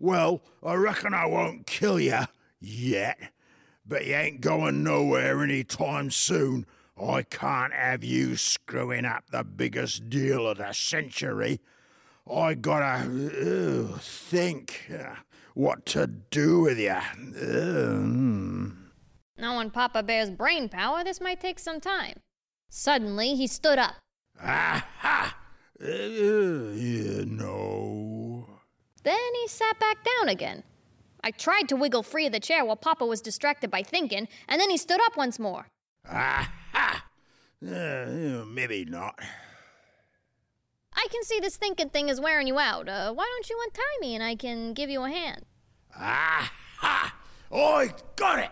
Well, 0.00 0.42
I 0.64 0.74
reckon 0.74 1.14
I 1.14 1.26
won't 1.26 1.68
kill 1.68 2.00
you 2.00 2.24
yet, 2.58 3.32
but 3.86 4.04
you 4.04 4.14
ain't 4.14 4.40
going 4.40 4.82
nowhere 4.82 5.44
any 5.44 5.62
time 5.62 6.10
soon. 6.10 6.66
I 7.00 7.22
can't 7.22 7.72
have 7.72 8.02
you 8.02 8.36
screwing 8.36 9.04
up 9.04 9.30
the 9.30 9.44
biggest 9.44 10.10
deal 10.10 10.48
of 10.48 10.58
the 10.58 10.72
century. 10.72 11.60
I 12.32 12.54
gotta 12.54 13.92
uh, 13.94 13.98
think 13.98 14.90
uh, 14.92 15.16
what 15.54 15.84
to 15.86 16.06
do 16.06 16.60
with 16.60 16.78
you. 16.78 16.90
Uh, 16.90 18.76
Knowing 19.36 19.70
Papa 19.70 20.02
Bear's 20.02 20.30
brain 20.30 20.68
power, 20.68 21.02
this 21.02 21.20
might 21.20 21.40
take 21.40 21.58
some 21.58 21.80
time. 21.80 22.20
Suddenly, 22.68 23.34
he 23.34 23.46
stood 23.46 23.78
up. 23.78 23.94
Aha! 24.40 25.36
Uh, 25.82 25.86
you 25.86 27.24
know. 27.26 28.46
Then 29.02 29.18
he 29.40 29.48
sat 29.48 29.80
back 29.80 30.04
down 30.04 30.28
again. 30.28 30.62
I 31.24 31.30
tried 31.30 31.68
to 31.70 31.76
wiggle 31.76 32.02
free 32.02 32.26
of 32.26 32.32
the 32.32 32.40
chair 32.40 32.64
while 32.64 32.76
Papa 32.76 33.04
was 33.06 33.20
distracted 33.20 33.70
by 33.70 33.82
thinking, 33.82 34.28
and 34.46 34.60
then 34.60 34.70
he 34.70 34.76
stood 34.76 35.00
up 35.02 35.16
once 35.16 35.38
more. 35.38 35.66
Aha! 36.08 37.04
Uh, 37.66 38.44
maybe 38.46 38.84
not. 38.84 39.18
I 40.94 41.06
can 41.10 41.22
see 41.22 41.40
this 41.40 41.56
thinking 41.56 41.90
thing 41.90 42.08
is 42.08 42.20
wearing 42.20 42.46
you 42.46 42.58
out. 42.58 42.88
Uh, 42.88 43.12
why 43.12 43.24
don't 43.24 43.48
you 43.48 43.58
untie 43.64 44.00
me 44.00 44.14
and 44.14 44.22
I 44.22 44.34
can 44.34 44.74
give 44.74 44.90
you 44.90 45.02
a 45.02 45.10
hand? 45.10 45.44
Aha! 45.96 47.14
I 47.52 47.94
got 48.16 48.38
it! 48.38 48.50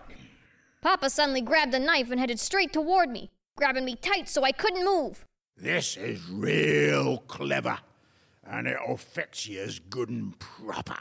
Papa 0.81 1.11
suddenly 1.11 1.41
grabbed 1.41 1.75
a 1.75 1.79
knife 1.79 2.11
and 2.11 2.21
headed 2.21 2.41
straight 2.41 2.73
toward 2.73 3.11
me, 3.11 3.31
grabbing 3.57 3.85
me 3.85 3.97
tight 3.97 4.29
so 4.29 4.45
I 4.45 4.53
couldn't 4.53 4.85
move. 4.85 5.25
This 5.57 5.97
is 5.97 6.29
real 6.31 7.19
clever, 7.19 7.79
and 8.45 8.67
it'll 8.67 8.97
fix 8.97 9.47
you 9.47 9.61
as 9.61 9.79
good 9.79 10.09
and 10.09 10.39
proper. 10.39 10.99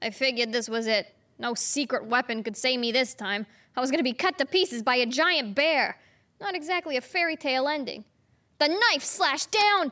I 0.00 0.10
figured 0.10 0.52
this 0.52 0.68
was 0.68 0.86
it. 0.86 1.14
No 1.38 1.54
secret 1.54 2.06
weapon 2.06 2.42
could 2.42 2.56
save 2.56 2.80
me 2.80 2.92
this 2.92 3.14
time. 3.14 3.46
I 3.76 3.80
was 3.80 3.90
going 3.90 3.98
to 3.98 4.04
be 4.04 4.12
cut 4.12 4.38
to 4.38 4.46
pieces 4.46 4.82
by 4.82 4.96
a 4.96 5.06
giant 5.06 5.54
bear. 5.54 5.98
Not 6.40 6.54
exactly 6.54 6.96
a 6.96 7.00
fairy 7.00 7.36
tale 7.36 7.68
ending. 7.68 8.04
The 8.58 8.68
knife 8.68 9.02
slashed 9.02 9.50
down! 9.50 9.90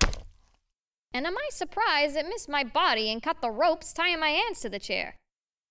And 1.15 1.27
am 1.27 1.37
I 1.37 1.49
surprised 1.51 2.17
it 2.17 2.27
missed 2.27 2.49
my 2.49 2.65
body 2.65 3.13
and 3.13 3.23
cut 3.23 3.43
the 3.43 3.51
ropes 3.51 3.93
tying 3.93 4.19
my 4.19 4.31
hands 4.31 4.61
to 4.61 4.71
the 4.71 4.79
chair? 4.79 5.17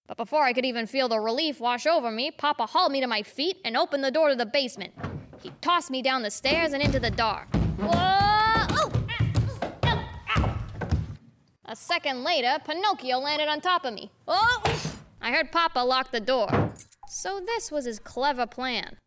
But 0.07 0.17
before 0.17 0.43
I 0.43 0.53
could 0.53 0.65
even 0.65 0.85
feel 0.85 1.07
the 1.07 1.19
relief 1.19 1.59
wash 1.59 1.87
over 1.87 2.11
me, 2.11 2.29
Papa 2.29 2.67
hauled 2.67 2.91
me 2.91 3.01
to 3.01 3.07
my 3.07 3.23
feet 3.23 3.57
and 3.65 3.75
opened 3.75 4.03
the 4.03 4.11
door 4.11 4.29
to 4.29 4.35
the 4.35 4.45
basement. 4.45 4.93
He 5.41 5.51
tossed 5.61 5.89
me 5.89 6.03
down 6.03 6.21
the 6.21 6.29
stairs 6.29 6.73
and 6.73 6.83
into 6.83 6.99
the 6.99 7.09
dark. 7.09 7.47
Whoa! 7.77 7.89
Ah! 7.91 8.67
Ah! 9.83 10.57
A 11.65 11.75
second 11.75 12.23
later, 12.23 12.57
Pinocchio 12.63 13.17
landed 13.17 13.47
on 13.47 13.61
top 13.61 13.83
of 13.83 13.95
me. 13.95 14.11
Oh! 14.27 14.61
I 15.21 15.31
heard 15.31 15.51
Papa 15.51 15.79
lock 15.79 16.11
the 16.11 16.19
door. 16.19 16.71
So 17.07 17.39
this 17.39 17.71
was 17.71 17.85
his 17.85 17.97
clever 17.97 18.45
plan. 18.45 18.97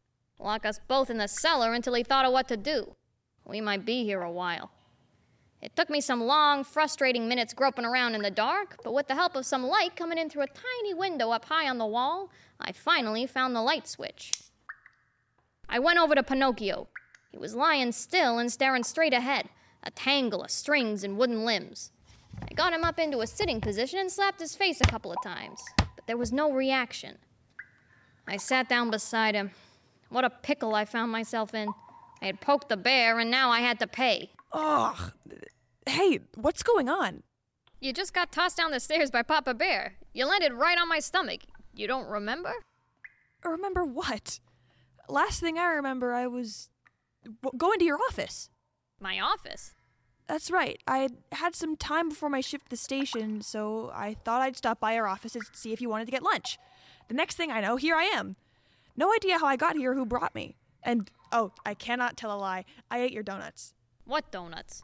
Lock 0.41 0.67
us 0.67 0.81
both 0.89 1.11
in 1.11 1.19
the 1.19 1.29
cellar 1.29 1.75
until 1.75 1.95
he 1.95 2.03
thought 2.03 2.25
of 2.25 2.33
what 2.33 2.49
to 2.49 2.57
do. 2.57 2.97
We 3.45 3.61
might 3.61 3.85
be 3.85 4.05
here 4.05 4.23
a 4.23 4.33
while. 4.33 4.73
It 5.65 5.75
took 5.75 5.89
me 5.89 6.03
some 6.03 6.23
long, 6.23 6.63
frustrating 6.63 7.27
minutes 7.27 7.55
groping 7.55 7.87
around 7.87 8.15
in 8.15 8.21
the 8.21 8.31
dark, 8.31 8.77
but 8.85 8.93
with 8.93 9.09
the 9.09 9.15
help 9.15 9.35
of 9.35 9.47
some 9.47 9.67
light 9.67 9.97
coming 9.97 10.19
in 10.19 10.29
through 10.29 10.43
a 10.43 10.47
tiny 10.47 10.93
window 10.93 11.31
up 11.31 11.47
high 11.47 11.71
on 11.71 11.79
the 11.79 11.87
wall, 11.87 12.31
I 12.61 12.73
finally 12.73 13.27
found 13.27 13.57
the 13.57 13.63
light 13.63 13.89
switch. 13.89 14.33
I 15.67 15.79
went 15.79 15.99
over 15.99 16.15
to 16.15 16.23
Pinocchio. 16.23 16.89
He 17.31 17.39
was 17.39 17.55
lying 17.55 17.93
still 17.93 18.39
and 18.39 18.53
staring 18.53 18.85
straight 18.85 19.15
ahead, 19.15 19.49
a 19.83 19.91
tangle 19.91 20.43
of 20.43 20.51
strings 20.51 21.03
and 21.03 21.17
wooden 21.17 21.47
limbs. 21.47 21.93
I 22.43 22.53
got 22.53 22.75
him 22.75 22.85
up 22.85 22.99
into 22.99 23.23
a 23.23 23.27
sitting 23.27 23.63
position 23.63 23.99
and 23.99 24.13
slapped 24.13 24.41
his 24.41 24.55
face 24.55 24.83
a 24.83 24.91
couple 24.91 25.13
of 25.13 25.23
times, 25.23 25.63
but 25.79 26.07
there 26.07 26.19
was 26.19 26.31
no 26.31 26.53
reaction. 26.53 27.17
I 28.29 28.37
sat 28.37 28.69
down 28.69 28.91
beside 28.91 29.35
him. 29.35 29.53
What 30.11 30.27
a 30.27 30.31
pickle 30.31 30.75
I 30.75 30.85
found 30.85 31.11
myself 31.11 31.55
in. 31.55 31.71
I 32.21 32.27
had 32.27 32.43
poked 32.43 32.69
the 32.69 32.77
bear, 32.77 33.19
and 33.19 33.31
now 33.31 33.49
I 33.49 33.61
had 33.61 33.79
to 33.81 33.87
pay. 33.87 34.31
Ugh. 34.53 35.13
Hey, 35.87 36.21
what's 36.35 36.63
going 36.63 36.89
on? 36.89 37.23
You 37.81 37.93
just 37.93 38.15
got 38.15 38.33
tossed 38.33 38.57
down 38.57 38.71
the 38.71 38.81
stairs 38.81 39.11
by 39.11 39.23
Papa 39.23 39.55
Bear. 39.55 39.95
You 40.13 40.27
landed 40.27 40.55
right 40.55 40.79
on 40.79 40.89
my 40.89 41.01
stomach. 41.01 41.43
You 41.75 41.87
don't 41.87 42.09
remember? 42.09 42.55
Remember 43.45 43.85
what? 43.85 44.41
Last 45.09 45.41
thing 45.41 45.59
I 45.59 45.67
remember, 45.67 46.15
I 46.15 46.27
was 46.27 46.71
w- 47.43 47.59
going 47.59 47.79
to 47.81 47.85
your 47.85 47.99
office. 48.09 48.49
My 48.99 49.21
office? 49.21 49.75
That's 50.27 50.51
right. 50.51 50.81
I 50.87 51.11
had 51.33 51.55
some 51.55 51.77
time 51.77 52.09
before 52.09 52.31
my 52.31 52.41
shift 52.41 52.67
at 52.67 52.71
the 52.71 52.77
station, 52.79 53.43
so 53.43 53.91
I 53.95 54.15
thought 54.25 54.41
I'd 54.41 54.57
stop 54.57 54.81
by 54.81 54.95
your 54.95 55.07
office 55.07 55.35
and 55.35 55.45
see 55.53 55.75
if 55.75 55.83
you 55.83 55.91
wanted 55.91 56.07
to 56.07 56.13
get 56.13 56.23
lunch. 56.23 56.59
The 57.09 57.15
next 57.15 57.37
thing 57.37 57.51
I 57.51 57.61
know, 57.61 57.77
here 57.77 57.97
I 57.97 58.05
am. 58.05 58.37
No 58.97 59.13
idea 59.13 59.39
how 59.39 59.47
I 59.47 59.57
got 59.57 59.77
here, 59.77 59.95
who 59.95 60.07
brought 60.07 60.35
me. 60.35 60.57
And, 60.83 61.11
oh, 61.31 61.53
I 61.67 61.75
cannot 61.75 62.17
tell 62.17 62.35
a 62.35 62.39
lie. 62.39 62.65
I 62.91 63.01
ate 63.01 63.13
your 63.13 63.23
donuts. 63.23 63.75
What 64.07 64.31
donuts? 64.31 64.83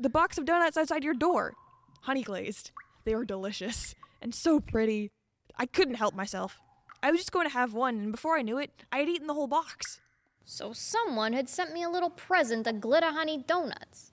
The 0.00 0.08
box 0.08 0.38
of 0.38 0.46
donuts 0.46 0.78
outside 0.78 1.04
your 1.04 1.12
door. 1.12 1.52
Honey 2.00 2.22
glazed. 2.22 2.70
They 3.04 3.14
were 3.14 3.26
delicious 3.26 3.94
and 4.22 4.34
so 4.34 4.58
pretty. 4.58 5.10
I 5.58 5.66
couldn't 5.66 5.96
help 5.96 6.14
myself. 6.14 6.58
I 7.02 7.10
was 7.10 7.20
just 7.20 7.32
going 7.32 7.46
to 7.46 7.52
have 7.52 7.74
one, 7.74 7.96
and 7.98 8.12
before 8.12 8.38
I 8.38 8.40
knew 8.40 8.56
it, 8.56 8.70
I 8.90 9.00
had 9.00 9.10
eaten 9.10 9.26
the 9.26 9.34
whole 9.34 9.46
box. 9.46 10.00
So 10.46 10.72
someone 10.72 11.34
had 11.34 11.50
sent 11.50 11.74
me 11.74 11.82
a 11.82 11.90
little 11.90 12.08
present 12.08 12.66
of 12.66 12.80
glitter 12.80 13.10
honey 13.10 13.44
donuts. 13.46 14.12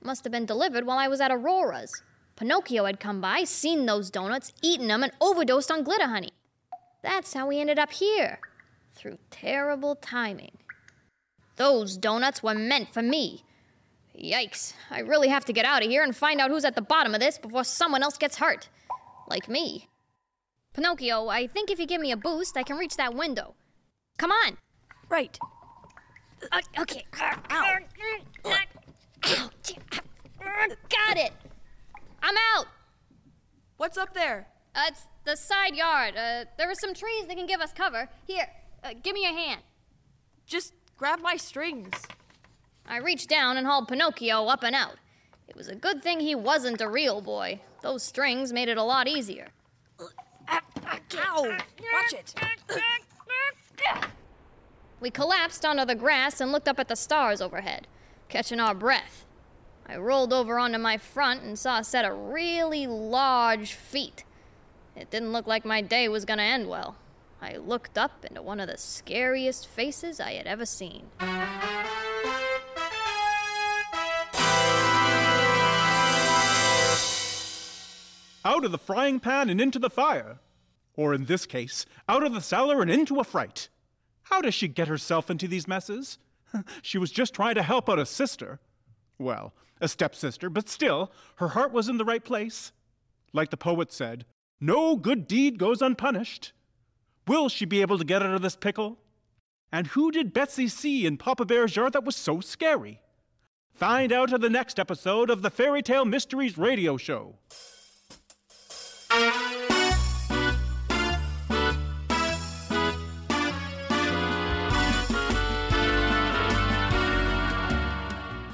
Must 0.00 0.22
have 0.22 0.30
been 0.30 0.46
delivered 0.46 0.86
while 0.86 0.98
I 0.98 1.08
was 1.08 1.20
at 1.20 1.32
Aurora's. 1.32 2.04
Pinocchio 2.36 2.84
had 2.84 3.00
come 3.00 3.20
by, 3.20 3.42
seen 3.42 3.86
those 3.86 4.10
donuts, 4.10 4.52
eaten 4.62 4.86
them, 4.86 5.02
and 5.02 5.12
overdosed 5.20 5.72
on 5.72 5.82
glitter 5.82 6.06
honey. 6.06 6.34
That's 7.02 7.34
how 7.34 7.48
we 7.48 7.60
ended 7.60 7.80
up 7.80 7.90
here. 7.90 8.38
Through 8.94 9.18
terrible 9.32 9.96
timing. 9.96 10.58
Those 11.56 11.96
donuts 11.96 12.44
were 12.44 12.54
meant 12.54 12.94
for 12.94 13.02
me. 13.02 13.42
Yikes. 14.18 14.72
I 14.90 15.00
really 15.00 15.28
have 15.28 15.44
to 15.46 15.52
get 15.52 15.64
out 15.64 15.82
of 15.84 15.90
here 15.90 16.02
and 16.02 16.16
find 16.16 16.40
out 16.40 16.50
who's 16.50 16.64
at 16.64 16.74
the 16.74 16.82
bottom 16.82 17.14
of 17.14 17.20
this 17.20 17.38
before 17.38 17.64
someone 17.64 18.02
else 18.02 18.16
gets 18.16 18.38
hurt. 18.38 18.68
Like 19.28 19.48
me. 19.48 19.88
Pinocchio, 20.74 21.28
I 21.28 21.46
think 21.46 21.70
if 21.70 21.78
you 21.78 21.86
give 21.86 22.00
me 22.00 22.12
a 22.12 22.16
boost, 22.16 22.56
I 22.56 22.62
can 22.62 22.76
reach 22.76 22.96
that 22.96 23.14
window. 23.14 23.54
Come 24.18 24.30
on. 24.30 24.56
Right. 25.08 25.38
Uh, 26.52 26.60
okay. 26.80 27.04
Ow. 27.20 27.42
Ow. 27.50 27.76
Got 30.88 31.16
it. 31.16 31.32
I'm 32.22 32.34
out. 32.54 32.66
What's 33.76 33.98
up 33.98 34.14
there? 34.14 34.48
Uh, 34.74 34.82
it's 34.88 35.02
the 35.24 35.36
side 35.36 35.74
yard. 35.74 36.14
Uh, 36.16 36.44
there 36.58 36.70
are 36.70 36.74
some 36.74 36.94
trees 36.94 37.26
that 37.26 37.36
can 37.36 37.46
give 37.46 37.60
us 37.60 37.72
cover. 37.72 38.08
Here, 38.26 38.48
Uh, 38.84 38.92
give 39.02 39.14
me 39.14 39.24
a 39.24 39.32
hand. 39.32 39.62
Just 40.46 40.74
grab 40.96 41.20
my 41.20 41.36
strings. 41.36 41.90
I 42.88 42.98
reached 42.98 43.28
down 43.28 43.56
and 43.56 43.66
hauled 43.66 43.88
Pinocchio 43.88 44.46
up 44.46 44.62
and 44.62 44.74
out. 44.74 44.96
It 45.48 45.56
was 45.56 45.68
a 45.68 45.74
good 45.74 46.02
thing 46.02 46.20
he 46.20 46.34
wasn't 46.34 46.80
a 46.80 46.88
real 46.88 47.20
boy. 47.20 47.60
Those 47.82 48.02
strings 48.02 48.52
made 48.52 48.68
it 48.68 48.78
a 48.78 48.82
lot 48.82 49.08
easier. 49.08 49.48
Ow! 50.48 51.56
Watch 51.92 52.12
it. 52.12 52.34
We 54.98 55.10
collapsed 55.10 55.64
onto 55.64 55.84
the 55.84 55.94
grass 55.94 56.40
and 56.40 56.50
looked 56.50 56.68
up 56.68 56.80
at 56.80 56.88
the 56.88 56.96
stars 56.96 57.42
overhead, 57.42 57.86
catching 58.28 58.58
our 58.58 58.74
breath. 58.74 59.26
I 59.86 59.96
rolled 59.98 60.32
over 60.32 60.58
onto 60.58 60.78
my 60.78 60.96
front 60.96 61.42
and 61.42 61.58
saw 61.58 61.78
a 61.78 61.84
set 61.84 62.04
of 62.04 62.18
really 62.18 62.86
large 62.86 63.74
feet. 63.74 64.24
It 64.96 65.10
didn't 65.10 65.32
look 65.32 65.46
like 65.46 65.64
my 65.64 65.82
day 65.82 66.08
was 66.08 66.24
gonna 66.24 66.42
end 66.42 66.68
well. 66.68 66.96
I 67.42 67.56
looked 67.56 67.98
up 67.98 68.24
into 68.24 68.40
one 68.40 68.58
of 68.58 68.68
the 68.68 68.78
scariest 68.78 69.68
faces 69.68 70.18
I 70.18 70.32
had 70.32 70.46
ever 70.46 70.64
seen. 70.64 71.10
Out 78.46 78.64
of 78.64 78.70
the 78.70 78.78
frying 78.78 79.18
pan 79.18 79.50
and 79.50 79.60
into 79.60 79.80
the 79.80 79.90
fire. 79.90 80.38
Or 80.94 81.12
in 81.12 81.24
this 81.24 81.46
case, 81.46 81.84
out 82.08 82.22
of 82.22 82.32
the 82.32 82.40
cellar 82.40 82.80
and 82.80 82.88
into 82.88 83.18
a 83.18 83.24
fright. 83.24 83.68
How 84.22 84.40
does 84.40 84.54
she 84.54 84.68
get 84.68 84.86
herself 84.86 85.28
into 85.28 85.48
these 85.48 85.66
messes? 85.66 86.18
she 86.80 86.96
was 86.96 87.10
just 87.10 87.34
trying 87.34 87.56
to 87.56 87.64
help 87.64 87.90
out 87.90 87.98
a 87.98 88.06
sister. 88.06 88.60
Well, 89.18 89.52
a 89.80 89.88
stepsister, 89.88 90.48
but 90.48 90.68
still, 90.68 91.10
her 91.38 91.48
heart 91.48 91.72
was 91.72 91.88
in 91.88 91.98
the 91.98 92.04
right 92.04 92.22
place. 92.22 92.70
Like 93.32 93.50
the 93.50 93.56
poet 93.56 93.90
said, 93.90 94.24
no 94.60 94.94
good 94.94 95.26
deed 95.26 95.58
goes 95.58 95.82
unpunished. 95.82 96.52
Will 97.26 97.48
she 97.48 97.64
be 97.64 97.80
able 97.80 97.98
to 97.98 98.04
get 98.04 98.22
out 98.22 98.32
of 98.32 98.42
this 98.42 98.54
pickle? 98.54 98.98
And 99.72 99.88
who 99.88 100.12
did 100.12 100.32
Betsy 100.32 100.68
see 100.68 101.04
in 101.04 101.16
Papa 101.16 101.46
Bear's 101.46 101.74
yard 101.74 101.94
that 101.94 102.04
was 102.04 102.14
so 102.14 102.38
scary? 102.38 103.00
Find 103.74 104.12
out 104.12 104.32
in 104.32 104.40
the 104.40 104.48
next 104.48 104.78
episode 104.78 105.30
of 105.30 105.42
the 105.42 105.50
Fairy 105.50 105.82
Tale 105.82 106.04
Mysteries 106.04 106.56
radio 106.56 106.96
show. 106.96 107.34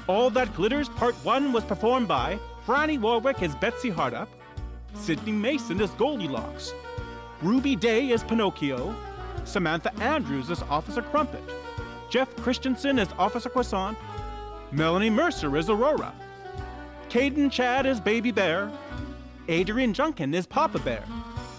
All 0.07 0.29
That 0.29 0.53
Glitters 0.55 0.89
Part 0.89 1.15
1 1.25 1.51
was 1.51 1.63
performed 1.63 2.07
by 2.07 2.37
Franny 2.67 2.99
Warwick 2.99 3.41
as 3.41 3.55
Betsy 3.55 3.89
Hardup, 3.89 4.27
Sidney 4.93 5.31
Mason 5.31 5.81
as 5.81 5.91
Goldilocks, 5.91 6.73
Ruby 7.41 7.75
Day 7.75 8.11
as 8.11 8.23
Pinocchio, 8.23 8.95
Samantha 9.43 9.93
Andrews 10.01 10.49
as 10.49 10.61
Officer 10.63 11.01
Crumpet, 11.01 11.43
Jeff 12.09 12.33
Christensen 12.37 12.99
as 12.99 13.09
Officer 13.17 13.49
Croissant, 13.49 13.97
Melanie 14.71 15.09
Mercer 15.09 15.57
as 15.57 15.69
Aurora, 15.69 16.13
Caden 17.09 17.51
Chad 17.51 17.85
as 17.85 17.99
Baby 17.99 18.31
Bear, 18.31 18.71
Adrian 19.49 19.93
Junkin 19.93 20.33
is 20.33 20.45
Papa 20.47 20.79
Bear, 20.79 21.03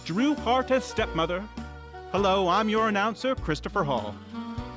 Drew 0.06 0.34
Hart 0.34 0.70
as 0.70 0.84
Stepmother. 0.84 1.44
Hello, 2.12 2.48
I'm 2.48 2.70
your 2.70 2.88
announcer, 2.88 3.34
Christopher 3.34 3.84
Hall. 3.84 4.14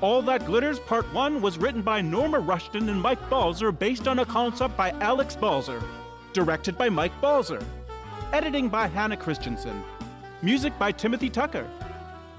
All 0.02 0.22
That 0.22 0.46
Glitters 0.46 0.80
Part 0.80 1.06
1 1.14 1.42
was 1.42 1.58
written 1.58 1.82
by 1.82 2.02
Norma 2.02 2.40
Rushton 2.40 2.90
and 2.90 3.02
Mike 3.02 3.30
Balzer 3.30 3.72
based 3.72 4.10
on 4.10 4.20
a 4.20 4.26
concept 4.26 4.76
by 4.76 4.90
Alex 5.00 5.38
Balzer. 5.38 5.82
Directed 6.34 6.78
by 6.78 6.90
Mike 6.90 7.14
Balzer. 7.22 7.64
Editing 8.34 8.68
by 8.68 8.88
Hannah 8.88 9.16
Christensen. 9.16 9.82
Music 10.42 10.78
by 10.78 10.92
Timothy 10.92 11.30
Tucker. 11.30 11.66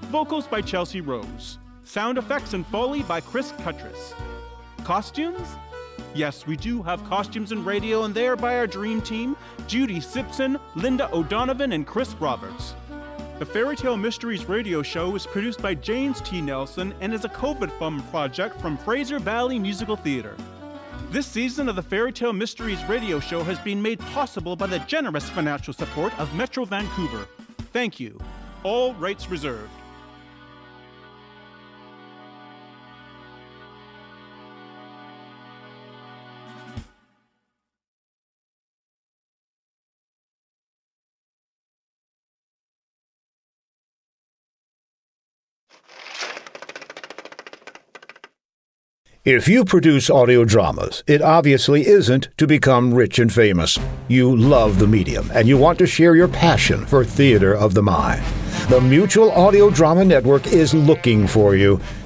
Vocals 0.03 0.45
by 0.45 0.61
Chelsea 0.61 1.01
Rose. 1.01 1.57
Sound 1.83 2.19
effects 2.19 2.53
and 2.53 2.65
Foley 2.67 3.01
by 3.01 3.21
Chris 3.21 3.53
Cuttress. 3.63 4.13
Costumes? 4.83 5.47
Yes, 6.15 6.47
we 6.47 6.57
do 6.57 6.81
have 6.81 7.03
costumes 7.05 7.51
and 7.51 7.65
radio, 7.65 8.03
and 8.03 8.13
they 8.13 8.27
are 8.27 8.35
by 8.35 8.57
our 8.57 8.67
dream 8.67 9.01
team 9.01 9.37
Judy 9.67 9.99
Simpson, 9.99 10.57
Linda 10.75 11.09
O'Donovan, 11.13 11.71
and 11.71 11.85
Chris 11.85 12.13
Roberts. 12.19 12.73
The 13.37 13.45
Fairy 13.45 13.75
Tale 13.75 13.95
Mysteries 13.95 14.49
radio 14.49 14.81
show 14.81 15.15
is 15.15 15.25
produced 15.25 15.61
by 15.61 15.73
James 15.73 16.19
T. 16.21 16.41
Nelson 16.41 16.93
and 16.99 17.13
is 17.13 17.23
a 17.23 17.29
COVID 17.29 17.71
fund 17.79 18.03
project 18.09 18.59
from 18.59 18.77
Fraser 18.77 19.19
Valley 19.19 19.57
Musical 19.57 19.95
Theater. 19.95 20.35
This 21.11 21.25
season 21.25 21.69
of 21.69 21.75
the 21.75 21.81
Fairy 21.81 22.11
Tale 22.11 22.33
Mysteries 22.33 22.83
radio 22.85 23.19
show 23.19 23.43
has 23.43 23.57
been 23.59 23.81
made 23.81 23.99
possible 23.99 24.55
by 24.55 24.67
the 24.67 24.79
generous 24.79 25.29
financial 25.29 25.73
support 25.73 26.17
of 26.19 26.33
Metro 26.35 26.65
Vancouver. 26.65 27.27
Thank 27.71 27.99
you. 27.99 28.19
All 28.63 28.93
rights 28.95 29.29
reserved. 29.29 29.71
If 49.25 49.49
you 49.49 49.65
produce 49.65 50.09
audio 50.09 50.45
dramas, 50.45 51.03
it 51.05 51.21
obviously 51.21 51.85
isn't 51.85 52.29
to 52.37 52.47
become 52.47 52.93
rich 52.93 53.19
and 53.19 53.31
famous. 53.31 53.77
You 54.07 54.33
love 54.33 54.79
the 54.79 54.87
medium 54.87 55.29
and 55.33 55.45
you 55.45 55.57
want 55.57 55.77
to 55.79 55.87
share 55.87 56.15
your 56.15 56.29
passion 56.29 56.85
for 56.85 57.03
theater 57.03 57.53
of 57.53 57.73
the 57.73 57.83
mind. 57.83 58.23
The 58.69 58.79
Mutual 58.79 59.29
Audio 59.31 59.69
Drama 59.69 60.05
Network 60.05 60.47
is 60.47 60.73
looking 60.73 61.27
for 61.27 61.53
you. 61.53 61.81